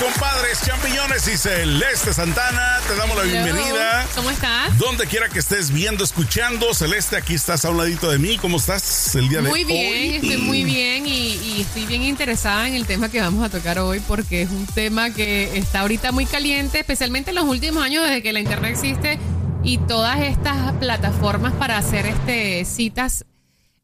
compadres, 0.00 0.60
champiñones 0.64 1.28
y 1.28 1.36
Celeste 1.36 2.14
Santana. 2.14 2.78
Te 2.88 2.96
damos 2.96 3.16
la 3.16 3.22
bienvenida. 3.24 4.06
¿Cómo 4.16 4.30
estás? 4.30 4.76
Donde 4.78 5.06
quiera 5.06 5.28
que 5.28 5.38
estés 5.38 5.70
viendo, 5.70 6.02
escuchando. 6.02 6.72
Celeste, 6.72 7.16
aquí 7.16 7.34
estás 7.34 7.64
a 7.66 7.70
un 7.70 7.76
ladito 7.76 8.10
de 8.10 8.18
mí. 8.18 8.38
¿Cómo 8.38 8.56
estás 8.56 9.14
el 9.14 9.28
día 9.28 9.42
de 9.42 9.48
Muy 9.48 9.60
hoy? 9.60 9.64
bien, 9.66 10.14
estoy 10.14 10.36
muy 10.38 10.64
bien 10.64 11.06
y, 11.06 11.34
y 11.34 11.60
estoy 11.60 11.84
bien 11.84 12.02
interesada 12.02 12.66
en 12.66 12.74
el 12.74 12.86
tema 12.86 13.10
que 13.10 13.20
vamos 13.20 13.44
a 13.44 13.50
tocar 13.50 13.78
hoy 13.78 14.00
porque 14.00 14.42
es 14.42 14.50
un 14.50 14.66
tema 14.66 15.10
que 15.10 15.58
está 15.58 15.80
ahorita 15.80 16.12
muy 16.12 16.24
caliente, 16.24 16.80
especialmente 16.80 17.30
en 17.30 17.36
los 17.36 17.44
últimos 17.44 17.84
años 17.84 18.04
desde 18.04 18.22
que 18.22 18.32
la 18.32 18.40
internet 18.40 18.72
existe 18.72 19.18
y 19.62 19.76
todas 19.78 20.18
estas 20.20 20.72
plataformas 20.74 21.52
para 21.52 21.76
hacer 21.76 22.06
este 22.06 22.64
citas 22.64 23.26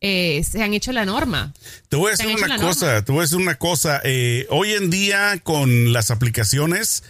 eh, 0.00 0.44
se 0.44 0.62
han 0.62 0.74
hecho 0.74 0.92
la 0.92 1.04
norma. 1.04 1.54
Te 1.88 1.96
voy 1.96 2.08
a 2.08 2.10
decir 2.12 2.26
una 2.26 2.58
cosa, 2.58 2.86
norma. 2.86 3.04
te 3.04 3.12
voy 3.12 3.18
a 3.20 3.22
decir 3.22 3.38
una 3.38 3.54
cosa. 3.56 4.00
Eh, 4.04 4.46
hoy 4.50 4.72
en 4.72 4.90
día, 4.90 5.40
con 5.42 5.92
las 5.92 6.10
aplicaciones, 6.10 7.02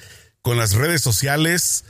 con 0.43 0.57
las 0.57 0.75
redes 0.75 1.03
sociales, 1.03 1.85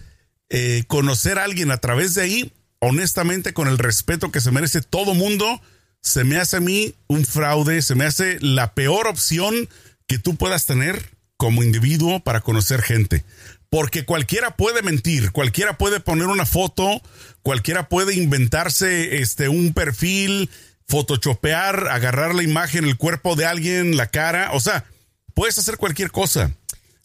eh, 0.49 0.85
conocer 0.87 1.39
a 1.39 1.45
alguien 1.45 1.71
a 1.71 1.79
través 1.79 2.15
de 2.15 2.23
ahí, 2.23 2.53
honestamente, 2.79 3.53
con 3.53 3.69
el 3.69 3.79
respeto 3.79 4.33
que 4.33 4.41
se 4.41 4.51
merece 4.51 4.81
todo 4.81 5.15
mundo, 5.15 5.61
se 6.01 6.25
me 6.25 6.37
hace 6.37 6.59
a 6.59 6.61
mí 6.61 6.95
un 7.09 7.25
fraude, 7.27 7.83
se 7.83 7.95
me 7.95 8.05
hace 8.05 8.39
la 8.41 8.75
peor 8.75 9.07
opción 9.09 9.69
que 10.07 10.19
tú 10.19 10.37
puedas 10.37 10.67
tener 10.67 11.11
como 11.37 11.63
individuo 11.63 12.21
para 12.21 12.41
conocer 12.41 12.81
gente. 12.81 13.25
Porque 13.69 14.05
cualquiera 14.05 14.57
puede 14.57 14.83
mentir, 14.83 15.33
cualquiera 15.33 15.77
puede 15.77 16.01
poner 16.01 16.29
una 16.29 16.47
foto, 16.47 17.03
cualquiera 17.43 17.89
puede 17.89 18.15
inventarse 18.15 19.19
este 19.19 19.49
un 19.49 19.75
perfil, 19.75 20.49
photoshopear, 20.89 21.89
agarrar 21.89 22.35
la 22.35 22.43
imagen, 22.43 22.85
el 22.85 22.97
cuerpo 22.97 23.37
de 23.37 23.47
alguien, 23.47 23.97
la 23.97 24.07
cara, 24.09 24.51
o 24.53 24.61
sea, 24.61 24.85
puedes 25.35 25.59
hacer 25.59 25.77
cualquier 25.77 26.11
cosa. 26.11 26.53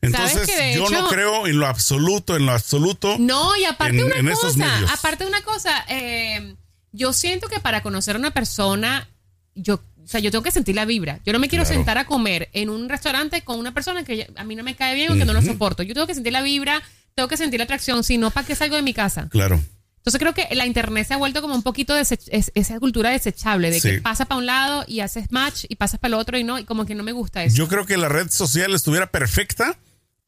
Entonces, 0.01 0.49
yo 0.75 0.89
no 0.89 1.07
creo 1.09 1.45
en 1.45 1.59
lo 1.59 1.67
absoluto, 1.67 2.35
en 2.35 2.45
lo 2.47 2.53
absoluto. 2.53 3.17
No, 3.19 3.55
y 3.55 3.65
aparte 3.65 3.97
en- 3.99 4.05
una 4.05 4.15
en 4.15 4.29
cosa, 4.31 4.83
aparte 4.93 5.25
una 5.27 5.43
cosa, 5.43 5.85
eh, 5.89 6.55
yo 6.91 7.13
siento 7.13 7.47
que 7.49 7.59
para 7.59 7.83
conocer 7.83 8.15
a 8.15 8.19
una 8.19 8.31
persona, 8.31 9.07
yo, 9.53 9.75
o 10.03 10.07
sea, 10.07 10.19
yo 10.19 10.31
tengo 10.31 10.43
que 10.43 10.49
sentir 10.51 10.73
la 10.75 10.85
vibra. 10.85 11.19
Yo 11.23 11.33
no 11.33 11.39
me 11.39 11.49
quiero 11.49 11.63
Claro. 11.65 11.77
sentar 11.77 11.97
a 11.99 12.05
comer 12.05 12.49
en 12.53 12.71
un 12.71 12.89
restaurante 12.89 13.43
con 13.43 13.59
una 13.59 13.73
persona 13.75 14.03
que 14.03 14.27
a 14.35 14.43
mí 14.43 14.55
no 14.55 14.63
me 14.63 14.75
cae 14.75 14.95
bien 14.95 15.11
o 15.11 15.15
que 15.15 15.25
no 15.25 15.33
lo 15.33 15.41
soporto. 15.43 15.83
Yo 15.83 15.93
tengo 15.93 16.07
que 16.07 16.15
sentir 16.15 16.33
la 16.33 16.41
vibra, 16.41 16.81
tengo 17.13 17.27
que 17.29 17.37
sentir 17.37 17.59
la 17.59 17.65
atracción, 17.65 18.03
si 18.03 18.17
no, 18.17 18.31
¿para 18.31 18.47
qué 18.47 18.55
salgo 18.55 18.75
de 18.77 18.81
mi 18.81 18.93
casa? 18.95 19.27
Claro. 19.29 19.61
Entonces 20.01 20.19
creo 20.19 20.33
que 20.33 20.47
la 20.55 20.65
internet 20.65 21.07
se 21.07 21.13
ha 21.13 21.17
vuelto 21.17 21.41
como 21.43 21.53
un 21.53 21.61
poquito 21.61 21.95
es- 21.95 22.11
esa 22.55 22.79
cultura 22.79 23.11
desechable 23.11 23.69
de 23.69 23.79
Sí. 23.79 23.89
que 23.91 24.01
pasa 24.01 24.25
para 24.25 24.39
un 24.39 24.47
lado 24.47 24.83
y 24.87 25.01
haces 25.01 25.31
match 25.31 25.65
y 25.69 25.75
pasas 25.75 25.99
para 25.99 26.15
el 26.15 26.19
otro 26.19 26.37
y 26.39 26.43
no, 26.43 26.57
y 26.57 26.63
como 26.65 26.85
que 26.85 26.95
no 26.95 27.03
me 27.03 27.11
gusta 27.11 27.43
eso. 27.43 27.55
Yo 27.55 27.67
creo 27.67 27.85
que 27.85 27.97
la 27.97 28.09
red 28.09 28.29
social 28.31 28.73
estuviera 28.73 29.11
perfecta 29.11 29.77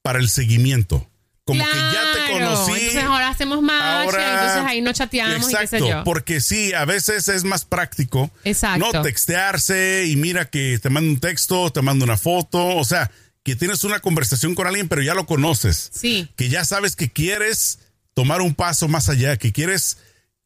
para 0.03 0.19
el 0.19 0.29
seguimiento. 0.29 1.09
Como 1.45 1.61
que 1.61 1.69
ya 1.71 2.03
te 2.13 2.31
Claro. 2.31 2.33
conocí. 2.55 2.71
Entonces 2.71 3.03
ahora 3.03 3.27
hacemos 3.29 3.61
match, 3.61 4.05
ahora- 4.05 4.33
entonces 4.33 4.63
ahí 4.71 4.81
no 4.81 4.93
chateamos 4.93 5.51
y 5.51 5.55
qué 5.55 5.67
sé 5.67 5.79
yo. 5.79 6.03
porque 6.05 6.39
sí, 6.39 6.71
a 6.73 6.85
veces 6.85 7.27
es 7.27 7.43
más 7.43 7.65
práctico. 7.65 8.31
Exacto. 8.45 8.91
No 8.93 9.01
textearse 9.01 10.05
y 10.07 10.15
mira 10.15 10.45
que 10.45 10.79
te 10.81 10.89
mando 10.89 11.09
un 11.09 11.19
texto, 11.19 11.69
te 11.71 11.81
mando 11.81 12.05
una 12.05 12.15
foto, 12.17 12.77
o 12.77 12.85
sea, 12.85 13.11
que 13.43 13.55
tienes 13.57 13.83
una 13.83 13.99
conversación 13.99 14.55
con 14.55 14.67
alguien, 14.67 14.87
pero 14.87 15.01
ya 15.01 15.15
lo 15.15 15.25
conoces. 15.25 15.89
Sí. 15.93 16.29
Que 16.37 16.47
ya 16.47 16.63
sabes 16.63 16.95
que 16.95 17.09
quieres 17.11 17.79
tomar 18.13 18.41
un 18.41 18.53
paso 18.53 18.87
más 18.87 19.09
allá, 19.09 19.37
que 19.37 19.51
quieres 19.51 19.97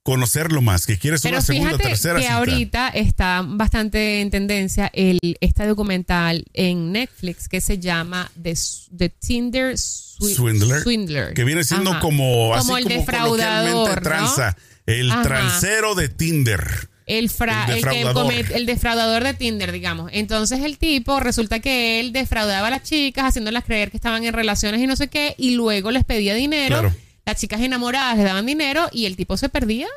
conocerlo 0.03 0.61
más, 0.61 0.85
que 0.85 0.97
quieres 0.97 1.21
Pero 1.21 1.35
una 1.35 1.41
segunda, 1.45 1.69
fíjate 1.71 1.89
tercera 1.89 2.15
que 2.15 2.21
cita. 2.21 2.37
ahorita 2.37 2.87
está 2.89 3.41
bastante 3.45 4.21
en 4.21 4.31
tendencia 4.31 4.89
el 4.93 5.19
este 5.41 5.65
documental 5.67 6.45
en 6.53 6.93
Netflix 6.93 7.49
que 7.49 7.59
se 7.59 7.77
llama 7.79 8.31
The, 8.41 8.53
The 8.95 9.09
Tinder 9.09 9.73
Swi- 9.75 10.33
Swindler, 10.33 10.81
Swindler. 10.81 11.33
que 11.33 11.43
viene 11.43 11.65
siendo 11.65 11.91
Ajá. 11.91 11.99
como, 11.99 12.55
así 12.55 12.65
Como 12.67 12.77
el 12.77 12.83
como 12.85 12.95
defraudador, 12.95 14.01
¿no? 14.09 14.37
el 14.85 15.11
Ajá. 15.11 15.23
transero 15.23 15.93
de 15.95 16.07
Tinder. 16.07 16.87
El, 17.05 17.29
fra- 17.29 17.65
El 17.65 17.69
el, 17.71 17.75
defraudador. 17.83 18.13
come- 18.13 18.45
el 18.55 18.65
defraudador 18.65 19.23
de 19.25 19.33
Tinder, 19.33 19.71
digamos. 19.73 20.09
Entonces 20.13 20.61
el 20.63 20.77
tipo 20.77 21.19
resulta 21.19 21.59
que 21.59 21.99
él 21.99 22.13
defraudaba 22.13 22.67
a 22.67 22.71
las 22.71 22.83
chicas 22.83 23.25
haciéndolas 23.25 23.65
creer 23.65 23.91
que 23.91 23.97
estaban 23.97 24.23
en 24.23 24.33
relaciones 24.33 24.79
y 24.81 24.87
no 24.87 24.95
sé 24.95 25.09
qué 25.09 25.35
y 25.37 25.51
luego 25.55 25.91
les 25.91 26.05
pedía 26.05 26.33
dinero. 26.33 26.79
Claro. 26.79 26.95
Las 27.27 27.41
chicas 27.41 27.59
enamoradas 27.59 28.17
le 28.17 28.23
daban 28.23 28.45
dinero 28.45 28.87
y 28.93 29.05
el 29.05 29.17
tipo 29.17 29.35
se 29.35 29.49
perdía. 29.49 29.89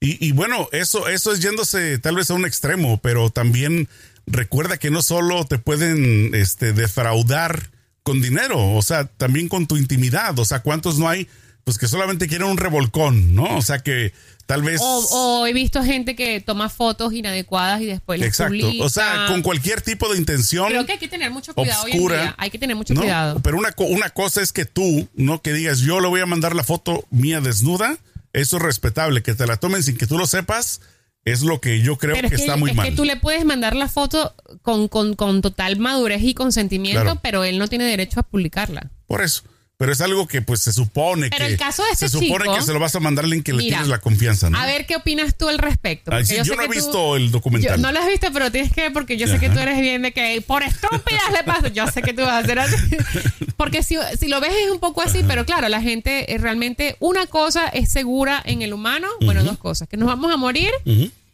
Y, 0.00 0.22
y 0.22 0.32
bueno, 0.32 0.68
eso, 0.70 1.08
eso 1.08 1.32
es 1.32 1.40
yéndose 1.40 1.98
tal 1.98 2.16
vez 2.16 2.30
a 2.30 2.34
un 2.34 2.44
extremo, 2.44 3.00
pero 3.00 3.30
también 3.30 3.88
recuerda 4.26 4.76
que 4.76 4.90
no 4.90 5.00
solo 5.00 5.46
te 5.46 5.56
pueden 5.56 6.34
este, 6.34 6.74
defraudar 6.74 7.70
con 8.02 8.20
dinero, 8.20 8.74
o 8.74 8.82
sea, 8.82 9.06
también 9.06 9.48
con 9.48 9.66
tu 9.66 9.78
intimidad. 9.78 10.38
O 10.38 10.44
sea, 10.44 10.60
¿cuántos 10.60 10.98
no 10.98 11.08
hay? 11.08 11.26
Pues 11.66 11.78
que 11.78 11.88
solamente 11.88 12.28
quieren 12.28 12.46
un 12.46 12.58
revolcón, 12.58 13.34
¿no? 13.34 13.56
O 13.56 13.60
sea, 13.60 13.80
que 13.80 14.12
tal 14.46 14.62
vez... 14.62 14.80
O, 14.80 15.40
o 15.40 15.46
he 15.48 15.52
visto 15.52 15.82
gente 15.82 16.14
que 16.14 16.40
toma 16.40 16.68
fotos 16.68 17.12
inadecuadas 17.12 17.80
y 17.80 17.86
después 17.86 18.20
las 18.20 18.28
Exacto. 18.28 18.52
publica. 18.52 18.84
O 18.84 18.88
sea, 18.88 19.24
con 19.26 19.42
cualquier 19.42 19.80
tipo 19.82 20.08
de 20.12 20.16
intención. 20.16 20.68
Creo 20.68 20.86
que 20.86 20.92
hay 20.92 20.98
que 21.00 21.08
tener 21.08 21.32
mucho 21.32 21.52
cuidado 21.54 21.82
hoy 21.82 21.90
en 21.90 21.96
obscura. 21.96 22.20
día. 22.22 22.34
Hay 22.38 22.50
que 22.50 22.58
tener 22.60 22.76
mucho 22.76 22.94
¿no? 22.94 23.00
cuidado. 23.00 23.40
Pero 23.42 23.58
una, 23.58 23.74
una 23.78 24.10
cosa 24.10 24.42
es 24.42 24.52
que 24.52 24.64
tú, 24.64 25.08
no 25.14 25.42
que 25.42 25.52
digas, 25.54 25.80
yo 25.80 25.98
le 25.98 26.06
voy 26.06 26.20
a 26.20 26.26
mandar 26.26 26.54
la 26.54 26.62
foto 26.62 27.04
mía 27.10 27.40
desnuda, 27.40 27.98
eso 28.32 28.58
es 28.58 28.62
respetable. 28.62 29.24
Que 29.24 29.34
te 29.34 29.44
la 29.48 29.56
tomen 29.56 29.82
sin 29.82 29.96
que 29.96 30.06
tú 30.06 30.18
lo 30.18 30.28
sepas, 30.28 30.80
es 31.24 31.42
lo 31.42 31.60
que 31.60 31.80
yo 31.80 31.98
creo 31.98 32.14
Pero 32.14 32.28
que, 32.28 32.36
es, 32.36 32.42
que, 32.42 32.46
está 32.46 32.56
muy 32.56 32.70
es 32.70 32.76
mal. 32.76 32.88
que 32.88 32.94
tú 32.94 33.04
le 33.04 33.16
puedes 33.16 33.44
mandar 33.44 33.74
la 33.74 33.88
foto 33.88 34.36
con, 34.62 34.86
con, 34.86 35.16
con 35.16 35.42
total 35.42 35.78
madurez 35.80 36.22
y 36.22 36.32
consentimiento, 36.32 37.02
Claro. 37.02 37.18
pero 37.24 37.42
él 37.42 37.58
no 37.58 37.66
tiene 37.66 37.86
derecho 37.86 38.20
a 38.20 38.22
publicarla. 38.22 38.88
Por 39.08 39.20
eso. 39.24 39.42
Pero 39.78 39.92
es 39.92 40.00
algo 40.00 40.26
que 40.26 40.40
pues 40.40 40.62
se 40.62 40.72
supone 40.72 41.28
Pero 41.28 41.44
que 41.44 41.52
el 41.52 41.58
caso 41.58 41.82
de 41.84 41.90
este 41.90 42.08
se 42.08 42.12
supone 42.18 42.44
chico- 42.46 42.56
que 42.56 42.62
se 42.62 42.72
lo 42.72 42.80
vas 42.80 42.94
a 42.94 43.00
mandar 43.00 43.24
a 43.24 43.26
alguien 43.26 43.42
que 43.42 43.52
le 43.52 43.58
Mira, 43.58 43.76
tienes 43.76 43.88
la 43.88 43.98
confianza, 43.98 44.48
¿no? 44.48 44.56
A 44.58 44.64
ver 44.64 44.86
qué 44.86 44.96
opinas 44.96 45.36
tú 45.36 45.48
al 45.48 45.58
respecto. 45.58 46.10
Ay, 46.14 46.22
porque 46.24 46.42
sí, 46.44 46.48
yo, 46.48 46.56
no 46.56 46.62
he 46.62 46.66
tú- 46.66 46.72
visto 46.72 47.16
el 47.16 47.30
documental. 47.30 47.76
Yo- 47.76 47.82
no 47.82 47.92
lo 47.92 48.00
has 48.00 48.06
visto, 48.06 48.28
pero 48.32 48.50
tienes 48.50 48.72
que 48.72 48.80
ver 48.80 48.92
porque 48.94 49.18
yo 49.18 49.26
sé 49.26 49.38
que 49.38 49.50
tú 49.50 49.58
eres 49.58 49.78
bien 49.78 50.00
de 50.00 50.12
que 50.12 50.40
por 50.46 50.62
estúpidas 50.62 51.30
le 51.30 51.44
pasa. 51.44 51.68
Yo 51.68 51.86
sé 51.88 52.00
que 52.00 52.14
tú 52.14 52.22
vas 52.22 52.30
a 52.32 52.38
hacer 52.38 52.58
así. 52.58 52.74
Porque 53.58 53.82
si, 53.82 53.96
si 54.20 54.28
lo 54.28 54.38
ves 54.40 54.52
es 54.64 54.70
un 54.70 54.80
poco 54.80 55.00
así, 55.02 55.22
pero 55.26 55.46
claro, 55.46 55.68
la 55.70 55.80
gente 55.80 56.30
eh, 56.34 56.36
realmente, 56.38 56.96
una 57.00 57.26
cosa 57.26 57.68
es 57.68 57.90
segura 57.90 58.42
en 58.44 58.60
el 58.60 58.74
humano, 58.74 59.08
bueno, 59.22 59.42
dos 59.44 59.56
cosas, 59.56 59.88
que 59.88 59.96
nos 59.96 60.06
vamos 60.08 60.30
a 60.32 60.36
morir 60.36 60.70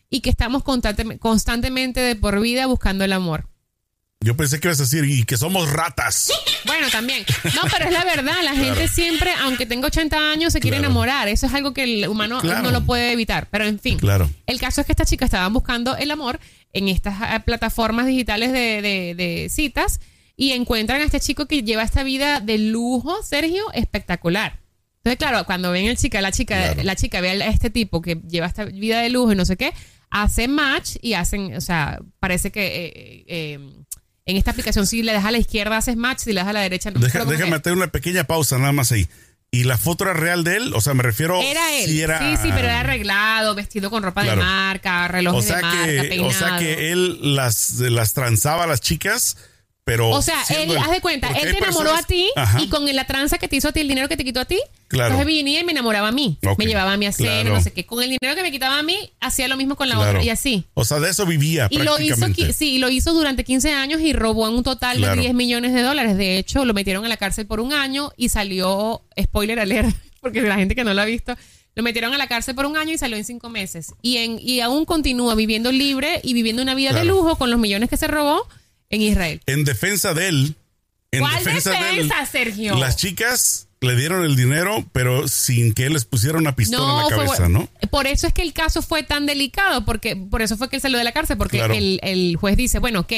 y 0.08 0.20
que 0.20 0.30
estamos 0.30 0.62
constante- 0.62 1.18
constantemente 1.18 1.98
de 2.00 2.14
por 2.16 2.40
vida 2.40 2.66
buscando 2.66 3.04
el 3.04 3.12
amor. 3.12 3.46
Yo 4.22 4.36
pensé 4.36 4.60
que 4.60 4.68
ibas 4.68 4.78
a 4.80 4.84
decir, 4.84 5.04
y 5.04 5.24
que 5.24 5.36
somos 5.36 5.70
ratas. 5.70 6.30
Bueno, 6.64 6.88
también. 6.90 7.24
No, 7.54 7.62
pero 7.72 7.86
es 7.86 7.92
la 7.92 8.04
verdad. 8.04 8.34
La 8.44 8.54
gente 8.54 8.86
siempre, 8.88 9.30
aunque 9.40 9.66
tenga 9.66 9.88
80 9.88 10.16
años, 10.30 10.52
se 10.52 10.60
quiere 10.60 10.76
Claro. 10.78 10.90
enamorar. 10.90 11.28
Eso 11.28 11.46
es 11.46 11.54
algo 11.54 11.72
que 11.74 11.84
el 11.84 12.08
humano 12.08 12.40
Claro. 12.40 12.62
no 12.62 12.70
lo 12.70 12.82
puede 12.84 13.12
evitar. 13.12 13.48
Pero 13.50 13.64
en 13.66 13.78
fin. 13.80 13.98
Claro. 13.98 14.30
El 14.46 14.60
caso 14.60 14.80
es 14.80 14.86
que 14.86 14.92
estas 14.92 15.08
chicas 15.08 15.26
estaban 15.26 15.52
buscando 15.52 15.96
el 15.96 16.10
amor 16.10 16.38
en 16.72 16.88
estas 16.88 17.14
eh, 17.20 17.40
plataformas 17.40 18.06
digitales 18.06 18.52
de, 18.52 18.80
de- 18.82 19.14
de 19.16 19.48
citas 19.50 20.00
y 20.36 20.52
encuentran 20.52 21.00
a 21.00 21.04
este 21.04 21.20
chico 21.20 21.46
que 21.46 21.62
lleva 21.62 21.82
esta 21.82 22.02
vida 22.02 22.40
de 22.40 22.58
lujo, 22.58 23.22
Sergio, 23.22 23.70
espectacular. 23.74 24.60
Entonces, 25.04 25.18
claro, 25.18 25.44
cuando 25.46 25.72
ven 25.72 25.86
el 25.86 25.96
chica, 25.96 26.20
la 26.20 26.30
chica, 26.32 26.76
la 26.82 26.94
chica 26.94 27.20
ve 27.20 27.30
a 27.42 27.48
este 27.48 27.70
tipo 27.70 28.00
que 28.00 28.20
lleva 28.28 28.46
esta 28.46 28.64
vida 28.64 29.00
de 29.00 29.10
lujo 29.10 29.32
y 29.32 29.34
no 29.36 29.44
sé 29.44 29.56
qué, 29.56 29.72
hacen 30.10 30.52
match 30.52 30.96
y 31.02 31.14
hacen, 31.14 31.56
o 31.56 31.60
sea, 31.60 31.98
parece 32.20 32.52
que 32.52 32.64
eh, 32.86 33.24
eh, 33.26 33.58
en 34.26 34.36
esta 34.36 34.50
aplicación 34.52 34.86
si 34.86 35.02
le 35.02 35.12
das 35.12 35.24
a 35.24 35.30
la 35.30 35.38
izquierda 35.38 35.76
haces 35.76 35.96
match, 35.96 36.20
si 36.20 36.32
le 36.32 36.40
das 36.40 36.48
a 36.48 36.52
la 36.52 36.60
derecha 36.60 36.90
no. 36.90 37.00
Deja- 37.00 37.24
déjame 37.24 37.56
hacer 37.56 37.72
una 37.72 37.88
pequeña 37.88 38.24
pausa 38.24 38.58
nada 38.58 38.72
más 38.72 38.92
ahí. 38.92 39.08
¿Y 39.54 39.64
la 39.64 39.76
foto 39.76 40.04
era 40.04 40.14
real 40.14 40.44
de 40.44 40.56
él? 40.56 40.72
O 40.74 40.80
sea, 40.80 40.94
me 40.94 41.02
refiero... 41.02 41.38
Era 41.42 41.74
él. 41.74 41.86
si 41.86 42.00
era- 42.00 42.18
Sí, 42.18 42.36
sí, 42.42 42.48
pero 42.54 42.68
era 42.68 42.80
arreglado, 42.80 43.54
vestido 43.54 43.90
con 43.90 44.02
ropa 44.02 44.22
Claro. 44.22 44.40
de 44.40 44.46
marca, 44.46 45.08
relojes 45.08 45.44
o 45.44 45.46
sea 45.46 45.56
de 45.56 45.62
marca, 45.62 45.84
que, 45.86 46.02
peinado. 46.04 46.28
o 46.28 46.32
sea 46.32 46.56
que 46.58 46.90
él 46.92 47.34
las, 47.36 47.72
las 47.80 48.14
transaba 48.14 48.64
a 48.64 48.66
las 48.66 48.80
chicas, 48.80 49.36
pero... 49.84 50.08
O 50.08 50.22
sea, 50.22 50.42
él, 50.48 50.70
el- 50.70 50.78
haz 50.78 50.90
de 50.90 51.00
cuenta, 51.02 51.28
él 51.28 51.34
te 51.52 51.58
enamoró 51.58 51.90
personas- 51.90 52.04
a 52.04 52.06
ti 52.06 52.30
Ajá. 52.34 52.62
y 52.62 52.68
con 52.70 52.86
la 52.96 53.04
tranza 53.06 53.36
que 53.36 53.46
te 53.48 53.56
hizo 53.56 53.68
a 53.68 53.72
ti, 53.72 53.80
el 53.80 53.88
dinero 53.88 54.08
que 54.08 54.16
te 54.16 54.24
quitó 54.24 54.40
a 54.40 54.46
ti, 54.46 54.58
Claro. 54.92 55.14
entonces 55.14 55.34
venía 55.34 55.60
y 55.60 55.64
me 55.64 55.72
enamoraba 55.72 56.08
a 56.08 56.12
mí. 56.12 56.36
Me 56.58 56.66
llevaba 56.66 56.92
a 56.92 56.96
cena, 56.98 57.12
claro. 57.14 57.54
no 57.54 57.62
sé 57.62 57.72
qué. 57.72 57.86
Con 57.86 58.02
el 58.02 58.10
dinero 58.10 58.36
que 58.36 58.42
me 58.42 58.52
quitaba 58.52 58.78
a 58.78 58.82
mí, 58.82 59.10
hacía 59.20 59.48
lo 59.48 59.56
mismo 59.56 59.74
con 59.74 59.88
la 59.88 59.94
Claro. 59.94 60.10
otra 60.10 60.22
y 60.22 60.28
así. 60.28 60.66
O 60.74 60.84
sea, 60.84 61.00
de 61.00 61.08
eso 61.08 61.24
vivía 61.24 61.66
Y 61.70 61.78
lo 61.78 61.98
hizo, 61.98 62.26
sí, 62.52 62.76
lo 62.76 62.90
hizo 62.90 63.14
durante 63.14 63.42
15 63.42 63.72
años 63.72 64.02
y 64.02 64.12
robó 64.12 64.46
en 64.46 64.54
un 64.54 64.62
total 64.62 65.00
de 65.00 65.16
10 65.16 65.32
millones 65.32 65.72
de 65.72 65.80
dólares. 65.80 66.18
De 66.18 66.36
hecho, 66.36 66.66
lo 66.66 66.74
metieron 66.74 67.06
a 67.06 67.08
la 67.08 67.16
cárcel 67.16 67.46
por 67.46 67.60
un 67.60 67.72
año 67.72 68.12
y 68.18 68.28
salió, 68.28 69.00
spoiler 69.18 69.60
alert, 69.60 69.96
porque 70.20 70.42
la 70.42 70.56
gente 70.56 70.74
que 70.74 70.84
no 70.84 70.92
lo 70.92 71.00
ha 71.00 71.06
visto, 71.06 71.34
lo 71.74 71.82
metieron 71.82 72.12
a 72.12 72.18
la 72.18 72.26
cárcel 72.26 72.54
por 72.54 72.66
un 72.66 72.76
año 72.76 72.92
y 72.92 72.98
salió 72.98 73.16
en 73.16 73.24
cinco 73.24 73.48
meses. 73.48 73.94
Y, 74.02 74.18
en, 74.18 74.38
y 74.38 74.60
aún 74.60 74.84
continúa 74.84 75.34
viviendo 75.34 75.72
libre 75.72 76.20
y 76.22 76.34
viviendo 76.34 76.60
una 76.60 76.74
vida 76.74 76.92
de 76.92 77.06
lujo 77.06 77.36
con 77.36 77.50
los 77.50 77.58
millones 77.58 77.88
que 77.88 77.96
se 77.96 78.08
robó 78.08 78.46
en 78.90 79.00
Israel. 79.00 79.40
En 79.46 79.64
defensa 79.64 80.12
de 80.12 80.28
él... 80.28 80.56
En 81.14 81.20
¿Cuál 81.20 81.44
defensa, 81.44 81.70
de 81.72 81.76
él, 81.90 81.96
defensa, 82.08 82.24
Sergio? 82.26 82.74
Las 82.76 82.96
chicas 82.96 83.68
le 83.82 83.96
dieron 83.96 84.24
el 84.24 84.36
dinero, 84.36 84.84
pero 84.92 85.28
sin 85.28 85.74
que 85.74 85.86
él 85.86 85.92
les 85.92 86.04
pusiera 86.04 86.38
una 86.38 86.56
pistola 86.56 86.90
en 86.92 87.10
la 87.10 87.16
cabeza. 87.16 87.48
¿no? 87.48 87.68
Por 87.90 88.06
eso 88.06 88.26
es 88.26 88.32
que 88.32 88.42
el 88.42 88.52
caso 88.52 88.80
fue 88.82 89.02
tan 89.02 89.26
delicado, 89.26 89.84
porque 89.84 90.16
por 90.16 90.40
eso 90.42 90.56
fue 90.56 90.68
que 90.70 90.76
él 90.76 90.82
salió 90.82 90.98
de 90.98 91.04
la 91.04 91.12
cárcel, 91.12 91.36
porque 91.36 91.58
Claro. 91.58 91.74
el, 91.74 92.00
el 92.02 92.36
juez 92.36 92.56
dice, 92.56 92.78
bueno, 92.78 93.00
ok, 93.00 93.12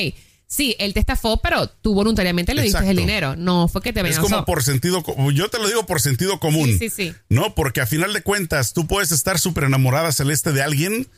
Sí, 0.46 0.76
él 0.78 0.92
te 0.92 1.00
estafó, 1.00 1.38
pero 1.40 1.66
tú 1.68 1.94
voluntariamente 1.94 2.54
le 2.54 2.62
diste 2.62 2.88
el 2.88 2.96
dinero. 2.98 3.34
No 3.34 3.66
fue 3.66 3.80
que 3.80 3.92
te 3.94 4.00
Es 4.00 4.04
amenazó. 4.04 4.22
como 4.22 4.44
por 4.44 4.62
sentido, 4.62 5.02
co- 5.02 5.30
yo 5.32 5.48
te 5.48 5.58
lo 5.58 5.66
digo 5.66 5.84
por 5.86 6.00
sentido 6.02 6.38
común. 6.38 6.68
Sí, 6.78 6.90
sí, 6.90 6.90
sí. 6.90 7.14
No, 7.30 7.54
porque 7.54 7.80
a 7.80 7.86
final 7.86 8.12
de 8.12 8.22
cuentas 8.22 8.72
tú 8.74 8.86
puedes 8.86 9.10
estar 9.10 9.38
súper 9.40 9.64
enamorada 9.64 10.12
celeste 10.12 10.52
de 10.52 10.62
alguien, 10.62 11.08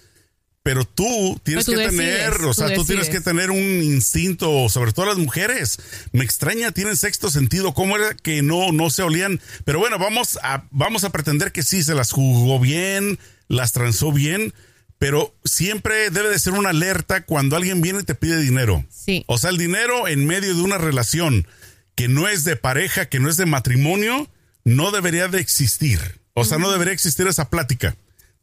pero 0.67 0.85
tú 0.85 1.41
tienes 1.45 1.65
Pero 1.65 1.79
tú 1.79 1.81
que 1.81 1.93
decides, 1.93 2.25
tener, 2.25 2.45
o 2.45 2.53
sea, 2.53 2.75
tú 2.75 2.85
tienes 2.85 3.09
que 3.09 3.21
tener 3.21 3.53
un 3.53 3.85
instinto, 3.85 4.69
sobre 4.69 4.93
todo 4.93 5.07
las 5.07 5.17
mujeres. 5.17 5.79
Me 6.11 6.25
extraña, 6.25 6.73
tienen 6.73 6.97
sexto 6.97 7.31
sentido, 7.31 7.73
cómo 7.73 7.95
era 7.95 8.15
que 8.15 8.43
no, 8.43 8.73
no 8.73 8.91
se 8.91 9.05
olían. 9.05 9.41
Pero 9.65 9.79
bueno, 9.79 9.97
vamos 10.01 10.41
a, 10.43 10.65
vamos 10.73 11.05
a 11.05 11.11
pretender 11.11 11.53
que 11.53 11.63
sí, 11.63 11.85
se 11.85 11.95
las 11.95 12.11
jugó 12.11 12.59
bien, 12.59 13.21
las 13.47 13.71
transó 13.71 14.11
bien. 14.11 14.55
Pero 14.99 15.37
siempre 15.45 16.11
debe 16.11 16.31
de 16.31 16.39
ser 16.41 16.55
una 16.55 16.71
alerta 16.71 17.25
cuando 17.25 17.55
alguien 17.55 17.81
viene 17.81 18.01
y 18.01 18.03
te 18.03 18.17
pide 18.17 18.41
dinero. 18.41 18.85
Sí. 18.91 19.23
O 19.29 19.39
sea, 19.39 19.51
el 19.51 19.59
dinero 19.59 20.09
en 20.09 20.27
medio 20.27 20.53
de 20.53 20.62
una 20.62 20.79
relación 20.79 21.47
que 21.95 22.09
no 22.09 22.27
es 22.27 22.43
de 22.43 22.57
pareja, 22.57 23.09
que 23.09 23.21
no 23.21 23.31
es 23.31 23.37
de 23.37 23.47
matrimonio, 23.47 24.29
no 24.65 24.91
debería 24.91 25.29
de 25.29 25.39
existir. 25.39 26.01
O 26.35 26.45
sea, 26.45 26.59
no 26.59 26.73
debería 26.73 26.93
existir 26.93 27.29
esa 27.29 27.51
plática 27.51 27.97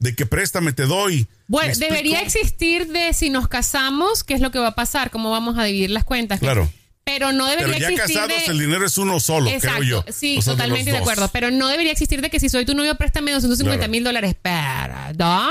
de 0.04 0.14
que 0.16 0.26
préstame, 0.26 0.74
te 0.74 0.84
doy. 0.84 1.28
Bueno, 1.48 1.74
debería 1.78 2.20
existir 2.22 2.88
de 2.88 3.14
si 3.14 3.30
nos 3.30 3.48
casamos, 3.48 4.24
qué 4.24 4.34
es 4.34 4.42
lo 4.42 4.52
que 4.52 4.60
va 4.60 4.68
a 4.68 4.76
pasar, 4.76 5.10
cómo 5.10 5.32
vamos 5.32 5.58
a 5.58 5.64
dividir 5.64 5.90
las 5.92 6.04
cuentas. 6.04 6.40
Claro. 6.42 6.70
Pero 7.06 7.32
no 7.34 7.46
Pero 7.48 7.68
debería 7.68 7.80
ya 7.90 7.94
existir 7.94 8.16
casados 8.22 8.46
de... 8.46 8.52
el 8.52 8.60
dinero 8.60 8.86
es 8.86 8.98
uno 8.98 9.20
solo, 9.20 9.50
Exacto, 9.50 9.80
creo 9.80 10.04
yo. 10.06 10.06
sí, 10.12 10.38
O 10.38 10.42
sea, 10.42 10.54
totalmente 10.54 10.92
de, 10.92 10.98
acuerdo. 10.98 11.30
Pero 11.34 11.52
no 11.52 11.68
debería 11.68 11.92
existir 11.92 12.22
de 12.22 12.30
que 12.30 12.40
si 12.40 12.48
soy 12.50 12.66
tu 12.66 12.76
novio, 12.76 12.96
préstame 12.96 13.32
250 13.32 13.78
Claro. 13.78 13.92
mil 13.92 14.04
dólares. 14.04 14.36
Perdón. 14.42 15.50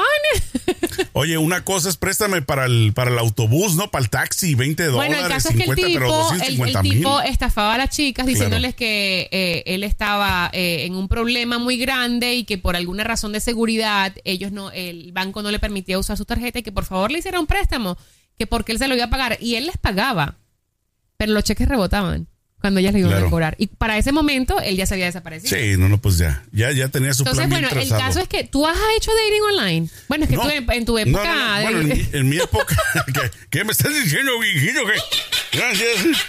Oye, 1.14 1.37
una 1.37 1.62
cosa 1.62 1.91
es 1.91 1.99
préstame 1.99 2.41
para 2.41 2.64
el, 2.64 2.93
para 2.94 3.11
el 3.11 3.19
autobús, 3.19 3.76
¿no? 3.76 3.91
Para 3.91 4.03
el 4.05 4.11
taxi, 4.11 4.55
20 4.55 4.88
Bueno, 4.88 5.14
dólares, 5.14 5.25
el 5.25 5.29
caso 5.29 5.49
es 5.50 5.56
que 5.56 5.62
50, 5.64 5.81
el 5.82 5.87
tipo, 5.93 6.05
el, 6.05 6.11
250 6.11 6.79
el 6.79 6.82
mil. 6.82 6.93
tipo 6.99 7.20
estafaba 7.20 7.75
a 7.75 7.79
las 7.79 7.91
chicas 7.91 8.25
diciéndoles 8.25 8.75
que 8.75 9.29
eh, 9.31 9.62
él 9.67 9.85
estaba 9.85 10.50
eh, 10.55 10.85
en 10.87 10.94
un 10.94 11.09
problema 11.09 11.59
muy 11.59 11.76
grande 11.76 12.35
y 12.35 12.44
que 12.44 12.56
por 12.56 12.76
alguna 12.76 13.05
razón 13.05 13.32
de 13.32 13.41
seguridad 13.41 14.14
ellos 14.25 14.53
no, 14.53 14.70
el 14.70 15.12
banco 15.12 15.43
no 15.43 15.50
le 15.50 15.59
permitía 15.59 15.99
usar 15.99 16.17
su 16.17 16.25
tarjeta 16.25 16.61
y 16.61 16.62
que 16.62 16.73
por 16.73 16.87
favor 16.87 17.11
le 17.11 17.19
hiciera 17.19 17.38
un 17.38 17.47
préstamo, 17.47 17.99
que 18.38 18.47
porque 18.47 18.73
él 18.73 18.79
se 18.79 18.88
lo 18.88 18.94
iba 18.94 19.05
a 19.05 19.11
pagar 19.11 19.37
y 19.38 19.56
él 19.56 19.67
les 19.67 19.76
pagaba, 19.76 20.38
pero 21.19 21.32
los 21.32 21.44
cheques 21.44 21.69
rebotaban 21.69 22.26
cuando 22.62 22.81
ellas 22.81 22.94
le 22.94 23.00
iban 23.00 23.11
Claro. 23.12 23.26
a 23.26 23.31
cobrar 23.31 23.55
y 23.59 23.67
para 23.67 23.99
ese 23.99 24.12
momento 24.12 24.59
él 24.61 24.76
ya 24.76 24.87
se 24.87 24.94
había 24.94 25.05
desaparecido. 25.06 25.55
Sí, 25.59 25.76
no, 25.76 25.91
no, 25.91 25.99
pues 26.00 26.17
ya. 26.17 26.43
Ya, 26.53 26.70
ya 26.73 26.88
tenía 26.88 27.12
su 27.12 27.23
Entonces, 27.23 27.47
plan 27.47 27.50
bien 27.61 27.70
bueno, 27.70 27.82
el 27.82 27.88
caso 27.91 28.20
es 28.20 28.29
que 28.29 28.44
tú 28.44 28.67
has 28.67 28.79
hecho 28.97 29.11
dating 29.11 29.43
online. 29.59 29.88
Bueno, 30.09 30.25
es 30.25 30.31
que 30.31 30.37
No. 30.37 30.43
tú 30.44 30.49
en, 30.50 30.70
en 30.73 30.85
tu 30.87 30.97
época. 30.99 31.25
no, 31.35 31.55
no. 31.56 31.62
Bueno, 31.62 31.81
en, 31.81 31.88
mi, 31.88 32.09
en 32.12 32.29
mi 32.31 32.37
época. 32.38 32.75
¿qué, 33.12 33.31
qué 33.50 33.64
me 33.64 33.73
estás 33.73 33.93
diciendo, 33.94 34.38
viejito? 34.38 34.81
Gracias. 35.53 35.88